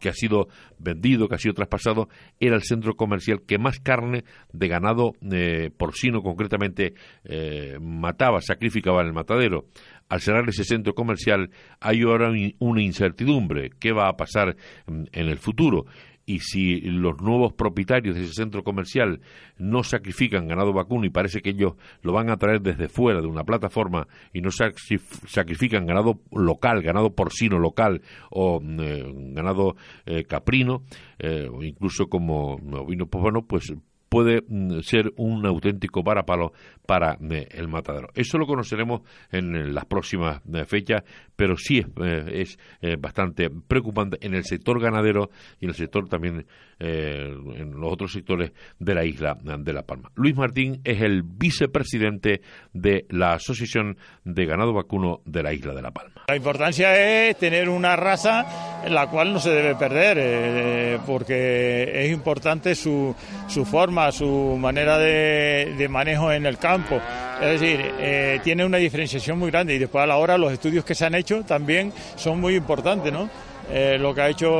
que, 0.00 0.08
ha 0.08 0.12
sido 0.12 0.48
vendido, 0.78 1.28
que 1.28 1.36
ha 1.36 1.38
sido 1.38 1.54
traspasado, 1.54 2.08
era 2.38 2.56
el 2.56 2.62
centro 2.62 2.94
comercial 2.96 3.42
que 3.46 3.58
más 3.58 3.80
carne 3.80 4.24
de 4.52 4.68
ganado 4.68 5.12
eh, 5.30 5.70
porcino 5.76 6.22
concretamente 6.22 6.94
eh, 7.24 7.78
mataba, 7.80 8.40
sacrificaba 8.40 9.00
en 9.00 9.08
el 9.08 9.12
matadero. 9.14 9.66
Al 10.10 10.20
cerrar 10.20 10.48
ese 10.48 10.64
centro 10.64 10.92
comercial 10.92 11.50
hay 11.78 12.02
ahora 12.02 12.32
una 12.58 12.82
incertidumbre. 12.82 13.70
¿Qué 13.78 13.92
va 13.92 14.08
a 14.08 14.16
pasar 14.16 14.56
mm, 14.86 15.04
en 15.12 15.28
el 15.28 15.38
futuro? 15.38 15.86
Y 16.30 16.38
si 16.38 16.80
los 16.82 17.20
nuevos 17.20 17.52
propietarios 17.54 18.14
de 18.14 18.22
ese 18.22 18.34
centro 18.34 18.62
comercial 18.62 19.20
no 19.58 19.82
sacrifican 19.82 20.46
ganado 20.46 20.72
vacuno 20.72 21.04
y 21.04 21.10
parece 21.10 21.42
que 21.42 21.50
ellos 21.50 21.74
lo 22.02 22.12
van 22.12 22.30
a 22.30 22.36
traer 22.36 22.60
desde 22.60 22.88
fuera 22.88 23.20
de 23.20 23.26
una 23.26 23.42
plataforma 23.42 24.06
y 24.32 24.40
no 24.40 24.50
sacrifican 24.52 25.86
ganado 25.86 26.20
local, 26.30 26.82
ganado 26.82 27.16
porcino 27.16 27.58
local 27.58 28.02
o 28.30 28.62
eh, 28.62 29.12
ganado 29.32 29.74
eh, 30.06 30.22
caprino 30.22 30.84
eh, 31.18 31.48
o 31.52 31.64
incluso 31.64 32.06
como 32.06 32.58
vino 32.86 33.06
pues 33.06 33.22
bueno 33.22 33.44
pues 33.44 33.72
puede 34.10 34.42
mm, 34.46 34.80
ser 34.80 35.12
un 35.16 35.46
auténtico 35.46 36.02
varapalo 36.02 36.52
para 36.84 37.16
eh, 37.30 37.46
el 37.52 37.68
matadero. 37.68 38.08
Eso 38.14 38.36
lo 38.36 38.46
conoceremos 38.46 39.02
en 39.30 39.72
las 39.72 39.84
próximas 39.86 40.42
eh, 40.52 40.64
fechas, 40.64 41.04
pero 41.36 41.56
sí 41.56 41.86
es, 42.32 42.58
eh, 42.82 42.96
bastante 42.98 43.48
preocupante 43.48 44.18
en 44.20 44.34
el 44.34 44.44
sector 44.44 44.80
ganadero 44.80 45.30
y 45.60 45.66
en 45.66 45.70
el 45.70 45.76
sector 45.76 46.08
también 46.08 46.44
en 46.82 47.78
los 47.78 47.92
otros 47.92 48.10
sectores 48.10 48.52
de 48.78 48.94
la 48.94 49.04
isla 49.04 49.34
de 49.34 49.72
La 49.74 49.82
Palma. 49.82 50.10
Luis 50.14 50.34
Martín 50.34 50.80
es 50.82 51.02
el 51.02 51.22
vicepresidente 51.22 52.40
de 52.72 53.04
la 53.10 53.34
Asociación 53.34 53.98
de 54.24 54.46
Ganado 54.46 54.72
Vacuno 54.72 55.20
de 55.26 55.42
la 55.42 55.52
isla 55.52 55.74
de 55.74 55.82
La 55.82 55.90
Palma. 55.90 56.22
La 56.28 56.36
importancia 56.36 57.28
es 57.28 57.36
tener 57.36 57.68
una 57.68 57.96
raza 57.96 58.82
en 58.82 58.94
la 58.94 59.08
cual 59.08 59.34
no 59.34 59.40
se 59.40 59.50
debe 59.50 59.74
perder, 59.74 61.00
porque 61.06 62.06
es 62.06 62.10
importante 62.10 62.74
su, 62.74 63.14
su 63.46 63.66
forma 63.66 63.99
su 64.12 64.56
manera 64.58 64.98
de, 64.98 65.86
manejo 65.90 66.32
en 66.32 66.46
el 66.46 66.58
campo. 66.58 67.00
Es 67.40 67.60
decir, 67.60 67.80
eh, 67.98 68.40
tiene 68.42 68.64
una 68.64 68.78
diferenciación 68.78 69.38
muy 69.38 69.50
grande 69.50 69.74
y 69.74 69.78
después 69.78 70.02
a 70.02 70.06
la 70.06 70.16
hora 70.16 70.36
los 70.36 70.52
estudios 70.52 70.84
que 70.84 70.94
se 70.94 71.06
han 71.06 71.14
hecho 71.14 71.42
también 71.42 71.92
son 72.16 72.40
muy 72.40 72.56
importantes, 72.56 73.12
¿no? 73.12 73.28
Eh, 73.72 73.98
lo 73.98 74.14
que 74.14 74.20
ha 74.20 74.28
hecho 74.28 74.50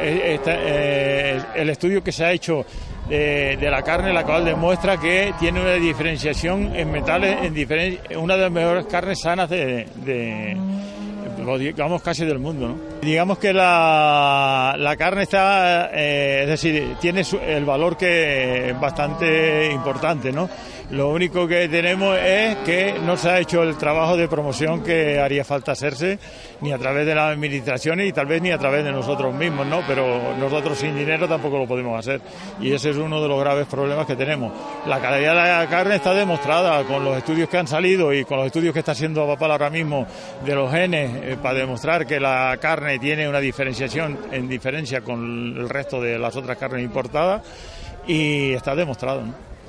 eh, 0.00 1.40
el 1.54 1.70
estudio 1.70 2.04
que 2.04 2.12
se 2.12 2.24
ha 2.24 2.32
hecho 2.32 2.66
de, 3.08 3.56
la 3.60 3.82
carne, 3.82 4.12
la 4.12 4.24
cual 4.24 4.44
demuestra 4.44 4.98
que 4.98 5.32
tiene 5.38 5.60
una 5.60 5.74
diferenciación 5.74 6.74
en 6.76 6.90
metales, 6.90 7.38
en 7.42 8.18
una 8.18 8.36
de 8.36 8.42
las 8.42 8.52
mejores 8.52 8.86
carnes 8.86 9.20
sanas 9.20 9.48
de 9.48 9.86
digamos 11.58 12.02
casi 12.02 12.24
del 12.24 12.38
mundo. 12.38 12.68
¿no? 12.68 12.76
Digamos 13.00 13.38
que 13.38 13.52
la, 13.52 14.74
la 14.78 14.96
carne 14.96 15.22
está, 15.22 15.90
eh, 15.92 16.42
es 16.42 16.48
decir, 16.48 16.96
tiene 17.00 17.22
el 17.46 17.64
valor 17.64 17.96
que 17.96 18.70
es 18.70 18.80
bastante 18.80 19.70
importante, 19.72 20.32
¿no? 20.32 20.48
Lo 20.90 21.08
único 21.08 21.48
que 21.48 21.66
tenemos 21.68 22.16
es 22.18 22.56
que 22.58 22.94
no 23.04 23.16
se 23.16 23.30
ha 23.30 23.40
hecho 23.40 23.62
el 23.62 23.76
trabajo 23.76 24.18
de 24.18 24.28
promoción 24.28 24.82
que 24.82 25.18
haría 25.18 25.42
falta 25.42 25.72
hacerse, 25.72 26.18
ni 26.60 26.72
a 26.72 26.78
través 26.78 27.06
de 27.06 27.14
la 27.14 27.30
administración 27.30 28.02
y 28.02 28.12
tal 28.12 28.26
vez 28.26 28.42
ni 28.42 28.50
a 28.50 28.58
través 28.58 28.84
de 28.84 28.92
nosotros 28.92 29.34
mismos, 29.34 29.66
¿no? 29.66 29.80
Pero 29.86 30.36
nosotros 30.38 30.76
sin 30.76 30.94
dinero 30.94 31.26
tampoco 31.26 31.58
lo 31.58 31.66
podemos 31.66 31.98
hacer. 31.98 32.20
Y 32.60 32.72
ese 32.72 32.90
es 32.90 32.96
uno 32.96 33.22
de 33.22 33.28
los 33.28 33.40
graves 33.40 33.66
problemas 33.66 34.06
que 34.06 34.14
tenemos. 34.14 34.52
La 34.86 35.00
calidad 35.00 35.30
de 35.30 35.64
la 35.64 35.66
carne 35.70 35.96
está 35.96 36.12
demostrada 36.12 36.84
con 36.84 37.02
los 37.02 37.16
estudios 37.16 37.48
que 37.48 37.56
han 37.56 37.66
salido 37.66 38.12
y 38.12 38.24
con 38.24 38.36
los 38.36 38.46
estudios 38.46 38.74
que 38.74 38.80
está 38.80 38.92
haciendo 38.92 39.26
Papal 39.26 39.52
ahora 39.52 39.70
mismo 39.70 40.06
de 40.44 40.54
los 40.54 40.70
genes 40.70 41.10
eh, 41.24 41.36
para 41.42 41.60
demostrar 41.60 42.06
que 42.06 42.20
la 42.20 42.56
carne 42.60 42.98
tiene 42.98 43.26
una 43.26 43.40
diferenciación 43.40 44.18
en 44.30 44.46
diferencia 44.46 45.00
con 45.00 45.56
el 45.56 45.68
resto 45.68 46.00
de 46.00 46.18
las 46.18 46.36
otras 46.36 46.58
carnes 46.58 46.84
importadas 46.84 47.42
y 48.06 48.52
está 48.52 48.74
demostrado. 48.74 49.22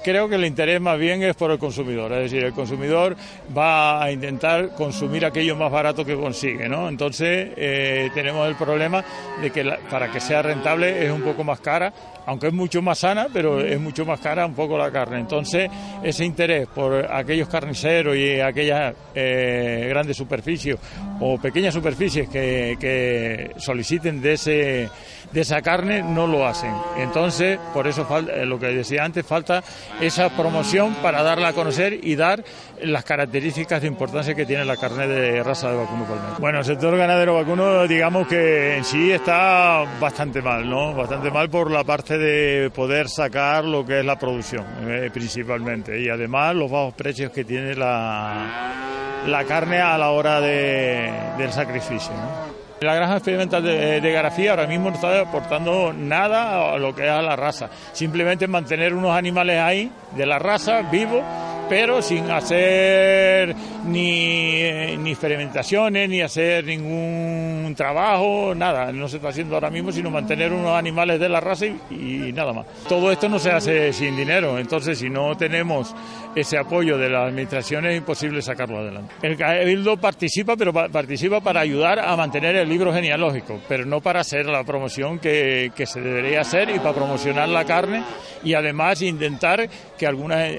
creo 0.03 0.27
que 0.27 0.35
el 0.35 0.45
interés 0.45 0.81
más 0.81 1.00
bien 1.00 1.24
es 1.24 1.35
por 1.35 1.51
el 1.51 1.57
consumidor, 1.57 2.12
es 2.12 2.29
decir, 2.29 2.43
el 2.43 2.53
consumidor 2.53 3.15
va 3.57 4.03
a 4.03 4.12
intentar 4.12 4.75
consumir 4.75 5.25
aquello 5.25 5.55
más 5.55 5.71
barato 5.71 6.03
que 6.03 6.15
consigue, 6.15 6.67
¿no? 6.67 6.89
Entonces 6.89 7.53
eh, 7.55 8.12
tenemos 8.13 8.47
el 8.47 8.55
problema 8.55 9.03
de 9.41 9.50
que 9.50 9.63
para 9.89 10.12
que 10.12 10.19
sea 10.19 10.41
rentable 10.41 11.05
es 11.05 11.12
un 11.12 11.21
poco 11.21 11.43
más 11.43 11.59
cara, 11.62 11.91
aunque 12.25 12.48
es 12.48 12.53
mucho 12.53 12.82
más 12.82 13.00
sana, 13.00 13.27
pero 13.32 13.60
es 13.60 13.79
mucho 13.79 14.05
más 14.05 14.20
cara 14.20 14.46
un 14.46 14.53
poco 14.53 14.77
la 14.77 14.91
carne. 14.91 15.20
Entonces 15.20 15.70
ese 16.03 16.25
interés 16.25 16.67
por 16.67 17.12
aquellos 17.12 17.48
carniceros 17.48 18.15
y 18.15 18.39
aquellas 18.39 18.94
eh, 19.13 19.88
grandes 19.89 20.17
superficies 20.17 20.77
o 21.20 21.38
pequeñas 21.38 21.74
superficies 21.74 22.27
que, 22.29 23.51
soliciten 23.58 24.22
de 24.22 24.34
ese 24.34 24.89
de 25.32 25.41
esa 25.41 25.62
carne 25.62 26.01
no 26.01 26.27
lo 26.27 26.48
hacen. 26.48 26.72
Entonces, 26.98 27.60
por 27.74 27.88
eso 27.88 28.08
eh, 28.29 28.46
lo 28.46 28.58
que 28.60 28.67
decía 28.67 29.03
antes, 29.03 29.25
falta 29.25 29.63
esa 30.00 30.29
promoción 30.29 30.94
para 31.01 31.24
darla 31.24 31.50
a 31.50 31.53
conocer 31.53 32.00
y 32.01 32.15
dar 32.15 32.44
las 32.82 33.03
características 33.03 33.82
de 33.82 33.88
importancia 33.88 34.36
que 34.36 34.46
tiene 34.46 34.63
la 34.63 34.77
carne 34.77 35.08
de 35.08 35.44
raza 35.44 35.72
de 35.72 35.77
vacuno 35.77 36.05
palmero. 36.05 36.36
Bueno, 36.39 36.60
el 36.60 36.65
sector 36.65 36.96
ganadero 36.98 37.36
vacuno, 37.36 37.88
digamos 37.88 38.27
que 38.27 38.77
en 38.77 38.86
sí 38.86 39.12
está 39.12 39.84
bastante 40.00 40.41
mal, 40.41 40.70
¿no? 40.70 40.94
Bastante 40.94 41.32
mal 41.32 41.50
por 41.50 41.72
la 41.72 41.84
parte 41.84 42.14
de 42.17 42.72
poder 42.74 43.10
sacar 43.10 43.65
lo 43.65 43.86
que 43.86 44.00
es 44.00 44.05
la 44.05 44.17
producción, 44.17 44.65
eh, 44.88 45.10
principalmente, 45.13 46.00
y 46.00 46.10
además 46.10 46.55
los 46.55 46.69
bajos 46.69 46.93
precios 46.93 47.31
que 47.31 47.43
tiene 47.43 47.75
la, 47.75 49.24
la 49.25 49.43
carne 49.45 49.79
a 49.79 49.98
la 49.98 50.12
hora 50.12 50.41
de, 50.41 51.12
del 51.38 51.51
sacrificio, 51.51 52.13
¿no? 52.13 52.55
La 52.81 52.93
granja 52.93 53.15
experimental 53.15 53.63
de, 53.63 54.01
de, 54.01 54.12
Garafía 54.12 54.51
ahora 54.51 54.67
mismo 54.67 54.89
no 54.89 54.95
está 54.95 55.22
aportando 55.22 55.93
nada 55.93 56.74
a 56.74 56.77
lo 56.77 56.93
que 56.93 57.05
es 57.05 57.10
a 57.10 57.22
la 57.22 57.36
raza. 57.38 57.69
Simplemente 57.93 58.48
mantener 58.48 58.93
unos 58.93 59.17
animales 59.17 59.60
ahí 59.60 59.89
de 60.15 60.25
la 60.25 60.39
raza 60.39 60.81
vivos 60.91 61.24
pero 61.69 62.01
sin 62.01 62.29
hacer 62.31 63.55
ni, 63.86 64.98
ni, 64.98 65.12
experimentaciones, 65.12 66.10
ni 66.10 66.22
hacer 66.22 66.65
ningún 66.65 67.74
trabajo, 67.75 68.53
nada. 68.55 68.91
No 68.91 69.07
se 69.07 69.17
está 69.17 69.29
haciendo 69.29 69.55
ahora 69.55 69.69
mismo, 69.69 69.91
sino 69.91 70.10
mantener 70.10 70.51
unos 70.53 70.77
animales 70.77 71.19
de 71.19 71.29
la 71.29 71.39
raza 71.39 71.65
y, 71.65 72.31
nada 72.34 72.53
más. 72.53 72.65
Todo 72.88 73.12
esto 73.12 73.29
no 73.29 73.39
se 73.39 73.51
hace 73.51 73.93
sin 73.93 74.15
dinero, 74.15 74.57
entonces 74.60 75.00
si 75.00 75.10
no 75.10 75.36
tenemos 75.36 75.95
ese 76.36 76.57
apoyo 76.57 76.98
de 76.98 77.10
las 77.10 77.27
administraciones 77.27 77.91
es 77.93 77.98
imposible 77.98 78.41
sacarlo 78.41 78.79
adelante. 78.79 79.13
El 79.22 79.38
Cabildo 79.38 79.98
participa, 79.98 80.55
pero 80.57 80.74
participa 80.74 81.39
para 81.41 81.62
ayudar 81.62 82.00
a 82.00 82.15
mantener 82.15 82.55
el 82.57 82.67
libro 82.67 82.93
genealógico, 82.93 83.60
pero 83.67 83.86
no 83.86 84.01
para 84.01 84.22
hacer 84.22 84.45
la 84.45 84.63
promoción 84.63 85.19
que, 85.19 85.72
que 85.75 85.86
se 85.86 86.01
debería 86.01 86.41
hacer 86.41 86.69
y 86.69 86.79
para 86.79 86.93
promocionar 86.93 87.48
la 87.50 87.63
carne 87.65 88.03
y 88.43 88.53
además 88.53 89.01
intentar 89.01 89.67
que 89.98 90.07
algunas, 90.07 90.50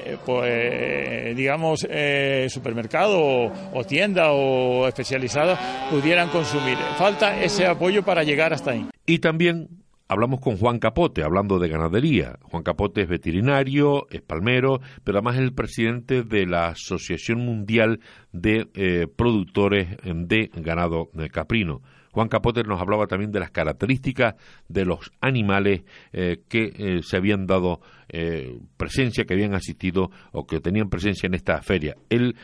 eh, 0.97 1.35
digamos, 1.35 1.87
eh, 1.89 2.47
supermercados 2.49 3.53
o, 3.73 3.85
tiendas 3.85 4.29
o 4.31 4.87
especializadas 4.89 5.59
pudieran 5.91 6.29
consumir. 6.29 6.77
Falta 6.99 7.41
ese 7.43 7.67
apoyo 7.67 8.03
para 8.03 8.23
llegar 8.23 8.53
hasta 8.53 8.73
ahí. 8.73 8.87
Y 9.07 9.19
también 9.19 9.69
Hablamos 10.09 10.39
con 10.39 10.57
Juan 10.57 10.79
Capote, 10.79 11.25
hablando 11.25 11.59
de 11.59 11.69
ganadería. 11.69 12.39
Juan 12.43 12.63
Capote 12.63 13.03
es 13.03 13.09
veterinario, 13.09 14.07
es 14.09 14.23
palmero, 14.23 14.81
pero 15.03 15.19
además 15.19 15.35
es 15.35 15.43
el 15.43 15.53
presidente 15.53 16.23
de 16.23 16.47
la 16.47 16.69
Asociación 16.69 17.41
Mundial 17.41 17.99
de 18.31 18.69
eh, 18.75 19.09
Productores 19.09 19.89
de 20.05 20.53
Ganado 20.55 21.11
Caprino. 21.33 21.83
Juan 22.17 22.29
Capote 22.29 22.63
nos 22.63 22.81
hablaba 22.81 23.07
también 23.07 23.31
de 23.31 23.41
las 23.41 23.51
características 23.51 24.37
de 24.69 24.87
los 24.87 25.13
animales 25.21 25.83
eh, 26.15 26.41
que 26.49 26.73
eh, 26.75 27.01
se 27.03 27.19
habían 27.19 27.47
dado 27.47 27.83
eh, 28.09 28.59
presencia, 28.79 29.27
que 29.27 29.35
habían 29.35 29.55
asistido 29.55 30.11
o 30.33 30.47
que 30.47 30.61
tenían 30.61 30.89
presencia 30.89 31.27
en 31.27 31.35
esta 31.35 31.61
feria. 31.61 31.95
Él 32.09 32.35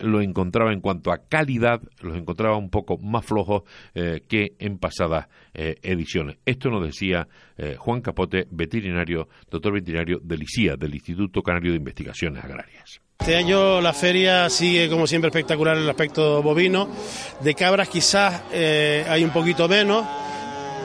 lo 0.00 0.20
encontraba 0.20 0.72
en 0.72 0.80
cuanto 0.80 1.12
a 1.12 1.18
calidad, 1.28 1.80
los 2.00 2.16
encontraba 2.16 2.56
un 2.56 2.70
poco 2.70 2.98
más 2.98 3.24
flojos 3.24 3.62
que 3.94 4.54
en 4.58 4.78
pasadas 4.78 5.28
ediciones. 5.54 6.38
Esto 6.44 6.70
nos 6.70 6.84
decía 6.84 7.28
Juan 7.78 8.00
Capote, 8.00 8.46
veterinario, 8.50 9.28
doctor 9.50 9.72
veterinario 9.74 10.20
del 10.22 10.42
ICIA, 10.42 10.76
del 10.76 10.94
Instituto 10.94 11.42
Canario 11.42 11.72
de 11.72 11.78
Investigaciones 11.78 12.44
Agrarias. 12.44 13.00
Este 13.20 13.36
año 13.36 13.80
la 13.80 13.92
feria 13.92 14.48
sigue 14.48 14.88
como 14.88 15.06
siempre 15.06 15.28
espectacular 15.28 15.76
en 15.76 15.82
el 15.82 15.90
aspecto 15.90 16.42
bovino. 16.42 16.88
De 17.40 17.54
cabras 17.54 17.88
quizás 17.88 18.42
eh, 18.52 19.04
hay 19.08 19.24
un 19.24 19.30
poquito 19.30 19.68
menos. 19.68 20.06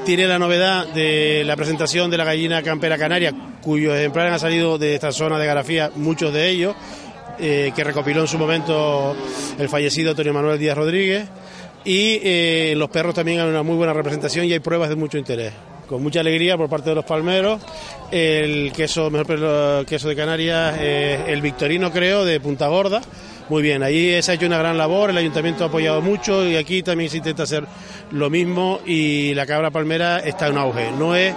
Tiene 0.03 0.27
la 0.27 0.37
novedad 0.37 0.87
de 0.93 1.43
la 1.45 1.55
presentación 1.55 2.11
de 2.11 2.17
la 2.17 2.25
gallina 2.25 2.61
campera 2.61 2.97
canaria, 2.97 3.33
cuyos 3.61 3.95
ejemplares 3.95 4.33
han 4.33 4.39
salido 4.39 4.77
de 4.77 4.95
esta 4.95 5.13
zona 5.13 5.39
de 5.39 5.45
Garafía, 5.45 5.91
muchos 5.95 6.33
de 6.33 6.49
ellos, 6.49 6.75
eh, 7.39 7.71
que 7.75 7.83
recopiló 7.83 8.21
en 8.21 8.27
su 8.27 8.37
momento 8.37 9.15
el 9.57 9.69
fallecido 9.69 10.11
Antonio 10.11 10.33
Manuel 10.33 10.59
Díaz 10.59 10.77
Rodríguez. 10.77 11.27
Y 11.85 12.19
eh, 12.23 12.73
los 12.77 12.89
perros 12.89 13.13
también 13.13 13.39
han 13.39 13.49
una 13.49 13.63
muy 13.63 13.75
buena 13.75 13.93
representación 13.93 14.45
y 14.45 14.53
hay 14.53 14.59
pruebas 14.59 14.89
de 14.89 14.95
mucho 14.95 15.17
interés 15.17 15.53
con 15.87 16.01
mucha 16.01 16.21
alegría 16.21 16.57
por 16.57 16.69
parte 16.69 16.89
de 16.89 16.95
los 16.95 17.05
palmeros. 17.05 17.61
El 18.09 18.71
queso, 18.71 19.09
mejor 19.09 19.85
queso 19.85 20.07
de 20.07 20.15
Canarias, 20.15 20.79
el 20.79 21.41
Victorino, 21.41 21.91
creo, 21.91 22.23
de 22.23 22.39
Punta 22.39 22.67
Gorda. 22.67 23.01
Muy 23.49 23.61
bien, 23.61 23.83
ahí 23.83 24.21
se 24.21 24.31
ha 24.31 24.35
hecho 24.35 24.45
una 24.45 24.57
gran 24.57 24.77
labor, 24.77 25.09
el 25.09 25.17
ayuntamiento 25.17 25.65
ha 25.65 25.67
apoyado 25.67 26.01
mucho 26.01 26.47
y 26.47 26.55
aquí 26.55 26.81
también 26.81 27.09
se 27.09 27.17
intenta 27.17 27.43
hacer 27.43 27.65
lo 28.11 28.29
mismo 28.29 28.79
y 28.85 29.33
la 29.33 29.45
cabra 29.45 29.69
palmera 29.69 30.19
está 30.19 30.47
en 30.47 30.57
auge. 30.57 30.91
No 30.97 31.13
es 31.15 31.35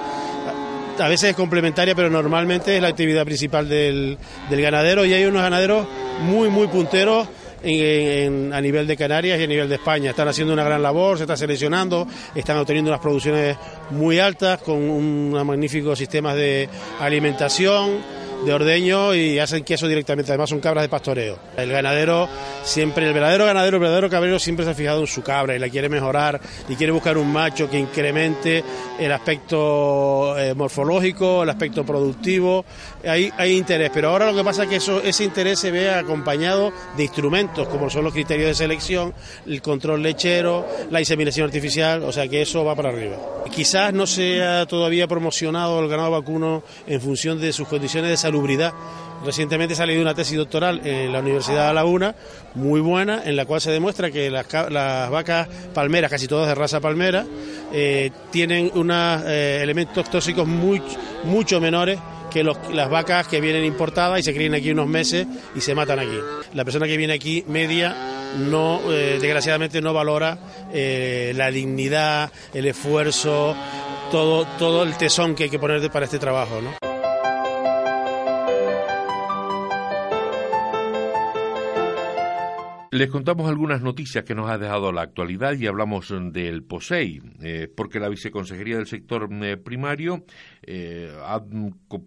a 0.99 1.09
veces 1.09 1.31
es 1.31 1.37
complementaria, 1.37 1.95
pero 1.95 2.11
normalmente 2.11 2.77
es 2.77 2.83
la 2.83 2.89
actividad 2.89 3.25
principal 3.25 3.69
del, 3.69 4.17
del 4.49 4.63
ganadero 4.63 5.05
y 5.05 5.13
hay 5.13 5.25
unos 5.25 5.43
ganaderos 5.43 5.87
muy, 6.23 6.49
muy 6.49 6.67
punteros 6.69 7.29
a 7.63 8.61
nivel 8.61 8.87
de 8.87 8.97
Canarias 8.97 9.41
y 9.41 9.45
a 9.45 9.47
nivel 9.47 9.69
de 9.69 9.75
España. 9.75 10.11
Están 10.11 10.29
haciendo 10.29 10.53
una 10.53 10.63
gran 10.63 10.83
labor, 10.83 11.17
se 11.17 11.25
está 11.25 11.37
seleccionando, 11.37 12.07
están 12.35 12.59
obteniendo 12.59 12.91
unas 12.91 13.01
producciones 13.01 13.57
muy 13.91 14.19
altas 14.19 14.61
con 14.63 14.77
un 14.77 15.33
magnífico 15.33 15.97
sistema 15.97 16.35
de 16.35 16.69
alimentación 17.01 18.16
de 18.45 18.53
ordeño 18.53 19.15
y 19.15 19.39
hacen 19.39 19.65
queso 19.65 19.89
directamente. 19.89 20.33
Además 20.33 20.51
son 20.51 20.61
cabras 20.61 20.83
de 20.85 20.89
pastoreo. 20.89 21.39
El 21.57 21.71
ganadero 21.71 22.29
siempre, 22.63 23.07
el 23.07 23.15
verdadero 23.15 23.47
ganadero, 23.47 23.77
el 23.77 23.81
verdadero 23.81 24.11
cabrero 24.11 24.39
siempre 24.39 24.65
se 24.65 24.73
ha 24.73 24.75
fijado 24.75 25.01
en 25.01 25.07
su 25.07 25.23
cabra 25.23 25.55
y 25.55 25.59
la 25.59 25.69
quiere 25.69 25.89
mejorar 25.89 26.41
y 26.69 26.75
quiere 26.75 26.93
buscar 26.93 27.17
un 27.17 27.33
macho 27.33 27.71
que 27.71 27.79
incremente 27.79 28.63
el 28.99 29.13
aspecto 29.13 30.39
eh, 30.39 30.55
morfológico, 30.55 31.43
el 31.43 31.51
aspecto 31.51 31.85
productivo. 31.85 32.65
Hay, 33.05 33.33
interés, 33.57 33.91
pero 33.93 34.11
ahora 34.11 34.31
lo 34.31 34.37
que 34.37 34.45
pasa 34.45 34.65
es 34.65 34.69
que 34.69 34.77
eso, 34.77 35.01
ese 35.01 35.25
interés 35.25 35.59
se 35.61 35.71
ve 35.71 35.91
acompañado 35.91 36.73
de 36.97 37.05
instrumentos 37.05 37.69
como 37.69 37.89
son 37.89 38.05
los 38.05 38.13
criterios 38.13 38.49
de 38.49 38.55
selección, 38.55 39.15
el 39.47 39.63
control 39.63 40.03
lechero, 40.03 40.67
la 40.91 41.01
inseminación 41.01 41.47
artificial, 41.47 42.03
o 42.03 42.13
sea 42.13 42.29
que 42.29 42.43
eso 42.43 42.65
va 42.65 42.75
para 42.75 42.91
arriba. 42.91 43.17
Quizás 43.55 43.93
no 43.93 44.07
se 44.07 44.43
ha 44.43 44.67
todavía 44.67 45.07
promocionado 45.07 45.81
el 45.81 45.89
ganado 45.89 46.11
vacuno 46.11 46.63
en 46.87 47.01
función 47.01 47.41
de 47.41 47.53
sus 47.53 47.69
condiciones 47.69 48.11
de 48.11 48.17
Recientemente 49.25 49.75
ha 49.75 49.77
salido 49.77 50.03
una 50.03 50.15
tesis 50.15 50.37
doctoral 50.37 50.81
en 50.85 51.13
la 51.13 51.21
Universidad 51.21 51.69
de 51.69 51.75
Laguna, 51.75 52.15
muy 52.55 52.81
buena, 52.81 53.23
en 53.25 53.37
la 53.37 53.45
cual 53.45 53.61
se 53.61 53.71
demuestra 53.71 54.11
que 54.11 54.31
las, 54.31 54.47
vacas 55.11 55.49
palmeras, 55.75 56.11
casi 56.11 56.27
todas 56.27 56.49
de 56.49 56.55
raza 56.55 56.81
palmera, 56.81 57.25
eh, 57.73 58.11
tienen 58.31 58.71
unos 58.75 59.23
eh, 59.27 59.61
elementos 59.63 60.09
tóxicos 60.11 60.47
mucho 60.47 61.61
menores 61.61 61.99
que 62.31 62.45
las 62.45 62.91
vacas 62.91 63.27
que 63.29 63.41
vienen 63.41 63.65
importadas 63.65 64.21
y 64.21 64.23
se 64.23 64.35
crían 64.35 64.55
aquí 64.55 64.71
unos 64.71 64.87
meses 64.87 65.27
y 65.55 65.61
se 65.61 65.75
matan 65.75 65.99
aquí. 65.99 66.19
La 66.53 66.65
persona 66.65 66.87
que 66.87 66.97
viene 66.97 67.15
aquí 67.15 67.45
media 67.49 67.97
no, 68.39 68.81
eh, 68.93 69.19
desgraciadamente 69.21 69.81
no 69.81 69.95
valora 69.95 70.39
la 70.73 71.51
dignidad, 71.51 72.31
el 72.53 72.67
esfuerzo, 72.67 73.57
todo, 74.13 74.47
todo 74.59 74.83
el 74.83 74.97
tesón 74.99 75.35
que 75.35 75.45
hay 75.45 75.51
que 75.51 75.59
poner 75.59 75.91
para 75.91 76.05
este 76.05 76.19
trabajo. 76.19 76.61
¿no? 76.61 76.86
Les 82.97 83.11
contamos 83.11 83.47
algunas 83.47 83.83
noticias 83.83 84.25
que 84.25 84.35
nos 84.35 84.49
ha 84.49 84.57
dejado 84.57 84.91
la 84.91 85.03
actualidad 85.03 85.53
y 85.53 85.67
hablamos 85.67 86.15
del 86.33 86.63
POSEI, 86.63 87.21
eh, 87.43 87.69
porque 87.77 88.01
la 88.01 88.09
Viceconsejería 88.09 88.79
del 88.79 88.87
Sector 88.87 89.29
eh, 89.31 89.59
Primario 89.59 90.25
eh, 90.63 91.15
ha 91.23 91.43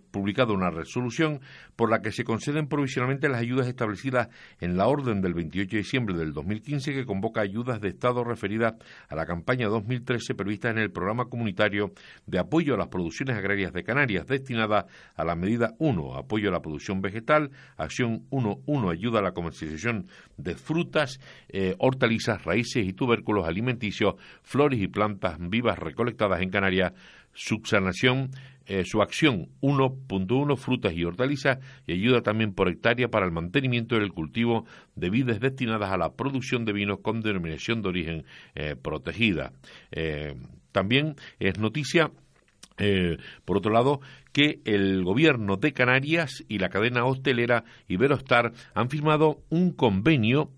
publicado 0.10 0.56
una 0.56 0.72
resolución 0.72 1.42
por 1.80 1.90
la 1.90 2.02
que 2.02 2.12
se 2.12 2.26
conceden 2.26 2.68
provisionalmente 2.68 3.30
las 3.30 3.40
ayudas 3.40 3.66
establecidas 3.66 4.28
en 4.60 4.76
la 4.76 4.88
orden 4.88 5.22
del 5.22 5.34
28 5.34 5.70
de 5.70 5.78
diciembre 5.78 6.14
del 6.14 6.34
2015 6.34 6.92
que 6.92 7.06
convoca 7.06 7.40
ayudas 7.40 7.80
de 7.80 7.88
Estado 7.88 8.26
referidas 8.26 8.74
a 9.08 9.16
la 9.16 9.26
campaña 9.26 9.70
2013 9.70 10.36
prevista 10.36 10.70
en 10.70 10.78
el 10.78 10.92
programa 10.92 11.30
comunitario 11.30 11.94
de 12.26 12.38
apoyo 12.38 12.74
a 12.74 12.78
las 12.78 12.90
producciones 12.90 13.38
agrarias 13.38 13.72
de 13.72 13.86
Canarias 13.86 14.28
destinada 14.28 14.88
a 15.16 15.24
la 15.24 15.38
medida 15.38 15.74
1, 15.80 16.18
apoyo 16.18 16.50
a 16.50 16.52
la 16.52 16.62
producción 16.62 17.00
vegetal, 17.02 17.52
acción 17.78 18.26
1.1, 18.30 18.92
ayuda 18.92 19.20
a 19.20 19.24
la 19.24 19.32
comercialización 19.32 20.08
de 20.36 20.56
frutas, 20.56 21.22
eh, 21.48 21.76
hortalizas, 21.78 22.44
raíces 22.44 22.86
y 22.86 22.92
tubérculos 22.92 23.48
alimenticios, 23.48 24.16
flores 24.44 24.82
y 24.82 24.90
plantas 24.90 25.38
vivas 25.40 25.80
recolectadas 25.80 26.42
en 26.42 26.50
Canarias, 26.50 26.92
subsanación 27.32 28.32
eh, 28.70 28.86
su 28.86 29.02
acción 29.02 29.50
1.1 29.62 30.56
frutas 30.56 30.94
y 30.94 31.04
hortalizas 31.04 31.58
y 31.88 31.94
ayuda 31.94 32.22
también 32.22 32.54
por 32.54 32.70
hectárea 32.70 33.08
para 33.08 33.26
el 33.26 33.32
mantenimiento 33.32 33.96
del 33.96 34.14
cultivo 34.14 34.68
de 34.96 35.10
vides 35.10 35.40
destinadas 35.40 35.92
a 35.92 35.98
la 35.98 36.14
producción 36.14 36.66
de 36.66 36.74
vinos 36.74 37.00
con 37.02 37.22
denominación 37.22 37.82
de 37.82 37.90
origen 37.90 38.26
eh, 38.54 38.76
protegida. 38.80 39.54
Eh, 39.92 40.36
también 40.72 41.16
es 41.40 41.58
noticia 41.58 42.12
por 43.44 43.58
otro 43.58 43.74
lado, 43.74 44.00
que 44.32 44.62
el 44.64 45.04
gobierno 45.04 45.58
de 45.58 45.74
Canarias 45.74 46.46
y 46.48 46.60
la 46.60 46.70
cadena 46.70 47.04
hostelera 47.04 47.66
Iberostar 47.90 48.54
han 48.74 48.90
firmado 48.90 49.42
un 49.50 49.74
convenio 49.74 50.54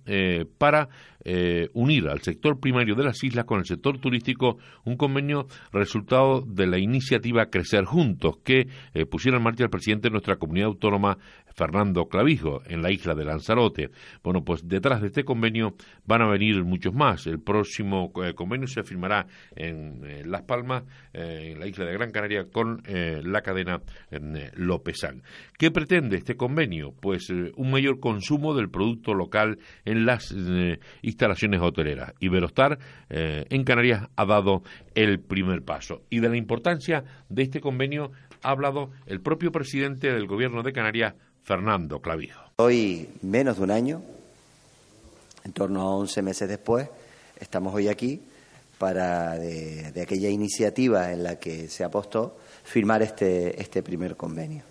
para 0.60 0.90
eh, 1.24 1.70
unir 1.74 2.08
al 2.08 2.22
sector 2.22 2.60
primario 2.60 2.96
de 2.96 3.04
las 3.04 3.24
islas 3.24 3.46
con 3.46 3.60
el 3.60 3.66
sector 3.66 4.00
turístico, 4.00 4.58
un 4.86 4.98
convenio 4.98 5.48
resultado 5.72 6.42
de 6.42 6.68
la 6.68 6.80
iniciativa 6.80 7.48
Crecer 7.48 7.86
Juntos 7.86 8.38
que 8.44 8.68
eh, 8.94 9.06
pusiera 9.06 9.38
en 9.38 9.44
marcha 9.44 9.64
el 9.64 9.70
presidente 9.70 10.08
de 10.08 10.12
nuestra 10.12 10.38
comunidad 10.38 10.68
autónoma, 10.68 11.18
Fernando 11.54 12.08
Clavijo, 12.08 12.62
en 12.66 12.82
la 12.82 12.92
isla 12.92 13.14
de 13.14 13.26
Lanzarote. 13.26 13.92
Bueno, 14.24 14.44
pues 14.44 14.68
detrás 14.68 15.02
de 15.02 15.08
este 15.08 15.24
convenio 15.24 15.76
van 16.06 16.22
a 16.22 16.30
venir 16.30 16.64
muchos 16.64 16.94
más. 16.94 17.28
El 17.28 17.42
próximo 17.42 18.12
eh, 18.24 18.34
convenio 18.34 18.68
se 18.68 18.84
firmará 18.84 19.28
en 19.56 20.32
Las 20.32 20.44
Palmas, 20.44 20.84
en 21.14 21.60
la 21.60 21.68
isla 21.68 21.86
de 21.86 21.94
Gran 21.94 22.12
Canaria, 22.12 22.46
con 22.52 22.82
la 22.86 23.42
cadena 23.42 23.82
Lópezán. 24.56 25.24
¿Qué 25.58 25.72
pretende 25.72 26.18
este 26.18 26.36
convenio? 26.36 26.94
Pues 26.94 27.30
un 27.30 27.72
mayor 27.72 28.00
consumo 28.00 28.56
del 28.56 28.70
producto 28.70 29.14
local 29.14 29.60
en 29.84 30.06
las 30.06 30.34
instalaciones 31.12 31.62
hoteleras. 31.62 32.14
Iberostar 32.20 32.80
eh, 33.10 33.46
en 33.50 33.64
Canarias 33.64 34.08
ha 34.16 34.26
dado 34.26 34.64
el 34.96 35.20
primer 35.20 35.64
paso. 35.64 36.02
Y 36.10 36.20
de 36.20 36.30
la 36.30 36.38
importancia 36.38 37.04
de 37.30 37.44
este 37.44 37.62
convenio 37.62 38.12
ha 38.42 38.50
hablado 38.50 38.90
el 39.06 39.22
propio 39.22 39.52
presidente 39.52 40.12
del 40.12 40.26
Gobierno 40.26 40.64
de 40.64 40.74
Canarias, 40.74 41.14
Fernando 41.44 42.00
Clavijo. 42.00 42.42
Hoy, 42.58 43.10
menos 43.22 43.58
de 43.58 43.64
un 43.64 43.72
año, 43.72 44.02
en 45.44 45.54
torno 45.54 45.82
a 45.82 45.96
11 45.96 46.22
meses 46.22 46.50
después, 46.50 46.88
estamos 47.40 47.74
hoy 47.74 47.88
aquí 47.88 48.22
para, 48.78 49.38
de, 49.38 50.02
aquella 50.02 50.30
iniciativa 50.30 51.12
en 51.12 51.24
la 51.24 51.36
que 51.38 51.68
se 51.68 51.84
apostó, 51.84 52.38
firmar 52.64 53.02
este, 53.02 53.62
este 53.62 53.84
primer 53.84 54.16
convenio. 54.16 54.64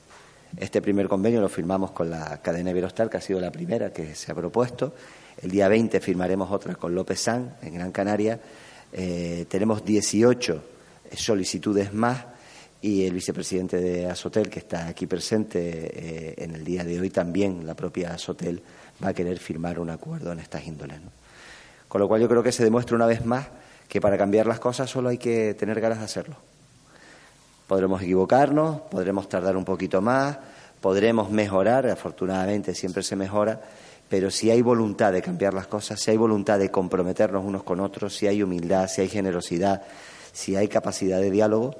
Este 0.57 0.83
primer 0.83 1.07
convenio 1.07 1.40
lo 1.40 1.48
firmamos 1.48 1.92
con 1.92 2.11
la 2.11 2.42
cadena 2.42 2.70
Iberostar, 2.70 3.09
que 3.09 3.18
ha 3.18 3.20
sido 3.20 3.40
la 3.40 3.53
primera 3.53 3.92
que 3.92 4.16
se 4.16 4.33
ha 4.33 4.35
propuesto, 4.35 4.94
el 5.42 5.50
día 5.50 5.68
20 5.68 6.00
firmaremos 6.00 6.50
otra 6.50 6.74
con 6.74 6.94
López 6.94 7.20
San, 7.20 7.57
en 7.62 7.74
Gran 7.74 7.92
Canaria. 7.92 8.38
Eh, 8.92 9.46
tenemos 9.48 9.85
18 9.85 10.62
solicitudes 11.16 11.92
más 11.92 12.24
y 12.83 13.05
el 13.05 13.14
vicepresidente 13.14 13.79
de 13.79 14.07
Asotel, 14.07 14.48
que 14.48 14.59
está 14.59 14.87
aquí 14.87 15.07
presente 15.07 15.61
eh, 15.61 16.35
en 16.38 16.55
el 16.55 16.64
día 16.64 16.85
de 16.85 17.00
hoy, 17.00 17.11
también 17.11 17.66
la 17.66 17.74
propia 17.74 18.14
Asotel 18.14 18.62
va 19.03 19.09
a 19.09 19.14
querer 19.14 19.38
firmar 19.38 19.79
un 19.79 19.90
acuerdo 19.90 20.33
en 20.33 20.40
estas 20.40 20.66
índoles. 20.66 20.98
Con 21.88 22.00
lo 22.00 22.09
cual 22.09 22.20
yo 22.20 22.29
creo 22.29 22.42
que 22.42 22.53
se 22.53 22.64
demuestra 22.64 22.96
una 22.96 23.07
vez 23.07 23.24
más 23.24 23.46
que 23.88 24.00
para 24.00 24.16
cambiar 24.16 24.46
las 24.46 24.61
cosas 24.61 24.88
solo 24.88 25.09
hay 25.09 25.18
que 25.18 25.55
tener 25.55 25.81
ganas 25.81 25.98
de 25.98 26.05
hacerlo. 26.05 26.37
Podremos 27.66 28.03
equivocarnos, 28.03 28.83
podremos 28.83 29.29
tardar 29.29 29.57
un 29.57 29.64
poquito 29.64 30.00
más, 30.00 30.38
podremos 30.81 31.31
mejorar, 31.31 31.87
afortunadamente 31.87 32.74
siempre 32.74 33.03
se 33.03 33.16
mejora, 33.16 33.61
pero 34.10 34.28
si 34.32 34.50
hay 34.50 34.60
voluntad 34.60 35.12
de 35.12 35.22
cambiar 35.22 35.54
las 35.54 35.68
cosas, 35.68 36.00
si 36.00 36.10
hay 36.10 36.16
voluntad 36.16 36.58
de 36.58 36.68
comprometernos 36.68 37.44
unos 37.44 37.62
con 37.62 37.78
otros, 37.78 38.16
si 38.16 38.26
hay 38.26 38.42
humildad, 38.42 38.88
si 38.88 39.02
hay 39.02 39.08
generosidad, 39.08 39.82
si 40.32 40.56
hay 40.56 40.66
capacidad 40.66 41.20
de 41.20 41.30
diálogo, 41.30 41.76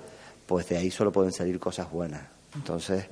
pues 0.47 0.69
de 0.69 0.77
ahí 0.77 0.93
solo 0.93 1.11
pueden 1.11 1.33
salir 1.33 1.59
cosas 1.59 1.91
buenas. 1.91 2.23
Entonces, 2.55 3.07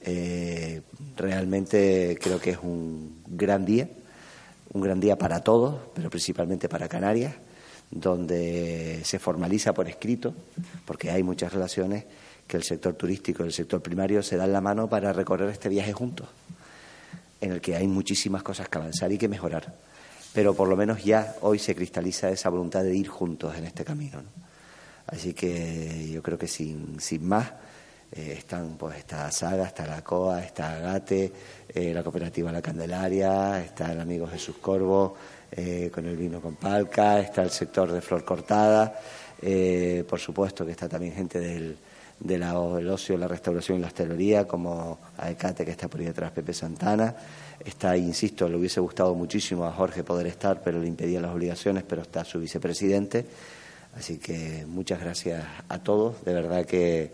eh, 0.00 0.82
realmente 1.16 2.18
creo 2.20 2.40
que 2.40 2.50
es 2.50 2.58
un 2.60 3.22
gran 3.28 3.64
día, 3.64 3.88
un 4.72 4.82
gran 4.82 4.98
día 4.98 5.16
para 5.16 5.44
todos, 5.44 5.76
pero 5.94 6.10
principalmente 6.10 6.68
para 6.68 6.88
Canarias, 6.88 7.36
donde 7.88 9.00
se 9.04 9.20
formaliza 9.20 9.74
por 9.74 9.88
escrito, 9.88 10.34
porque 10.84 11.12
hay 11.12 11.22
muchas 11.22 11.52
relaciones, 11.52 12.04
que 12.48 12.56
el 12.56 12.64
sector 12.64 12.94
turístico 12.94 13.44
y 13.44 13.46
el 13.46 13.52
sector 13.52 13.80
primario 13.80 14.24
se 14.24 14.36
dan 14.36 14.52
la 14.52 14.60
mano 14.60 14.88
para 14.88 15.12
recorrer 15.12 15.50
este 15.50 15.68
viaje 15.68 15.92
juntos 15.92 16.26
en 17.40 17.52
el 17.52 17.60
que 17.60 17.76
hay 17.76 17.86
muchísimas 17.86 18.42
cosas 18.42 18.68
que 18.68 18.78
avanzar 18.78 19.12
y 19.12 19.18
que 19.18 19.28
mejorar. 19.28 19.74
Pero 20.32 20.54
por 20.54 20.68
lo 20.68 20.76
menos 20.76 21.04
ya 21.04 21.36
hoy 21.40 21.58
se 21.58 21.74
cristaliza 21.74 22.30
esa 22.30 22.50
voluntad 22.50 22.82
de 22.82 22.94
ir 22.94 23.08
juntos 23.08 23.56
en 23.56 23.64
este 23.64 23.84
camino. 23.84 24.22
Así 25.06 25.32
que 25.32 26.08
yo 26.12 26.22
creo 26.22 26.36
que 26.36 26.48
sin, 26.48 27.00
sin 27.00 27.26
más 27.26 27.52
eh, 28.12 28.34
están 28.38 28.76
pues 28.76 28.98
está 28.98 29.30
Saga, 29.30 29.66
está 29.66 29.86
la 29.86 30.02
COA, 30.02 30.42
está 30.42 30.76
Agate, 30.76 31.32
eh, 31.68 31.92
la 31.92 32.02
cooperativa 32.02 32.52
La 32.52 32.62
Candelaria, 32.62 33.62
está 33.62 33.92
el 33.92 34.00
amigo 34.00 34.26
Jesús 34.26 34.56
Corvo 34.60 35.16
eh, 35.50 35.90
con 35.92 36.06
el 36.06 36.16
vino 36.16 36.40
con 36.40 36.56
palca, 36.56 37.20
está 37.20 37.42
el 37.42 37.50
sector 37.50 37.90
de 37.92 38.00
flor 38.00 38.24
cortada, 38.24 39.00
por 40.08 40.18
supuesto 40.18 40.64
que 40.64 40.72
está 40.72 40.88
también 40.88 41.14
gente 41.14 41.38
del, 41.38 41.76
del 42.18 42.88
ocio, 42.88 43.16
la 43.18 43.28
restauración 43.28 43.78
y 43.78 43.80
la 43.82 43.88
hostelería, 43.88 44.46
como 44.46 44.98
Aecate, 45.18 45.64
que 45.64 45.70
está 45.70 45.88
por 45.88 46.00
ahí 46.00 46.06
detrás, 46.06 46.32
Pepe 46.32 46.52
Santana. 46.52 47.14
Está, 47.64 47.96
insisto, 47.96 48.48
le 48.48 48.56
hubiese 48.56 48.80
gustado 48.80 49.14
muchísimo 49.14 49.66
a 49.66 49.72
Jorge 49.72 50.04
poder 50.04 50.26
estar, 50.26 50.62
pero 50.62 50.80
le 50.80 50.86
impedían 50.86 51.22
las 51.22 51.34
obligaciones, 51.34 51.84
pero 51.84 52.02
está 52.02 52.24
su 52.24 52.38
vicepresidente. 52.38 53.26
Así 53.96 54.18
que 54.18 54.64
muchas 54.66 55.00
gracias 55.00 55.44
a 55.68 55.78
todos. 55.78 56.24
De 56.24 56.32
verdad 56.32 56.64
que, 56.66 57.12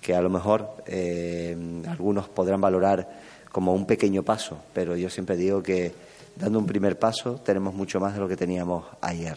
que 0.00 0.14
a 0.14 0.20
lo 0.20 0.30
mejor 0.30 0.84
eh, 0.86 1.56
algunos 1.88 2.28
podrán 2.28 2.60
valorar 2.60 3.08
como 3.50 3.74
un 3.74 3.86
pequeño 3.86 4.22
paso, 4.22 4.58
pero 4.72 4.96
yo 4.96 5.10
siempre 5.10 5.36
digo 5.36 5.62
que 5.62 5.92
dando 6.36 6.58
un 6.58 6.66
primer 6.66 6.98
paso 6.98 7.40
tenemos 7.44 7.74
mucho 7.74 8.00
más 8.00 8.14
de 8.14 8.20
lo 8.20 8.28
que 8.28 8.36
teníamos 8.36 8.84
ayer. 9.00 9.36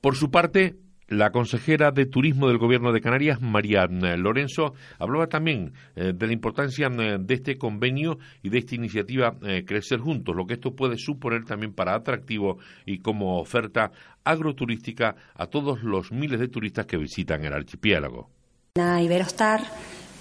Por 0.00 0.16
su 0.16 0.30
parte, 0.30 0.76
la 1.08 1.30
consejera 1.30 1.90
de 1.90 2.06
Turismo 2.06 2.48
del 2.48 2.58
Gobierno 2.58 2.92
de 2.92 3.00
Canarias, 3.00 3.40
María 3.40 3.84
eh, 3.84 4.16
Lorenzo, 4.16 4.74
hablaba 4.98 5.28
también 5.28 5.72
eh, 5.96 6.12
de 6.14 6.26
la 6.26 6.32
importancia 6.32 6.86
eh, 6.86 7.18
de 7.20 7.34
este 7.34 7.56
convenio 7.56 8.18
y 8.42 8.48
de 8.48 8.58
esta 8.58 8.74
iniciativa 8.74 9.36
Crecer 9.66 10.00
Juntos, 10.00 10.34
lo 10.34 10.46
que 10.46 10.54
esto 10.54 10.74
puede 10.74 10.96
suponer 10.96 11.44
también 11.44 11.72
para 11.72 11.94
atractivo 11.94 12.58
y 12.86 12.98
como 12.98 13.38
oferta 13.38 13.90
agroturística 14.24 15.16
a 15.34 15.46
todos 15.46 15.82
los 15.82 16.12
miles 16.12 16.40
de 16.40 16.48
turistas 16.48 16.86
que 16.86 16.96
visitan 16.96 17.44
el 17.44 17.52
archipiélago. 17.52 18.30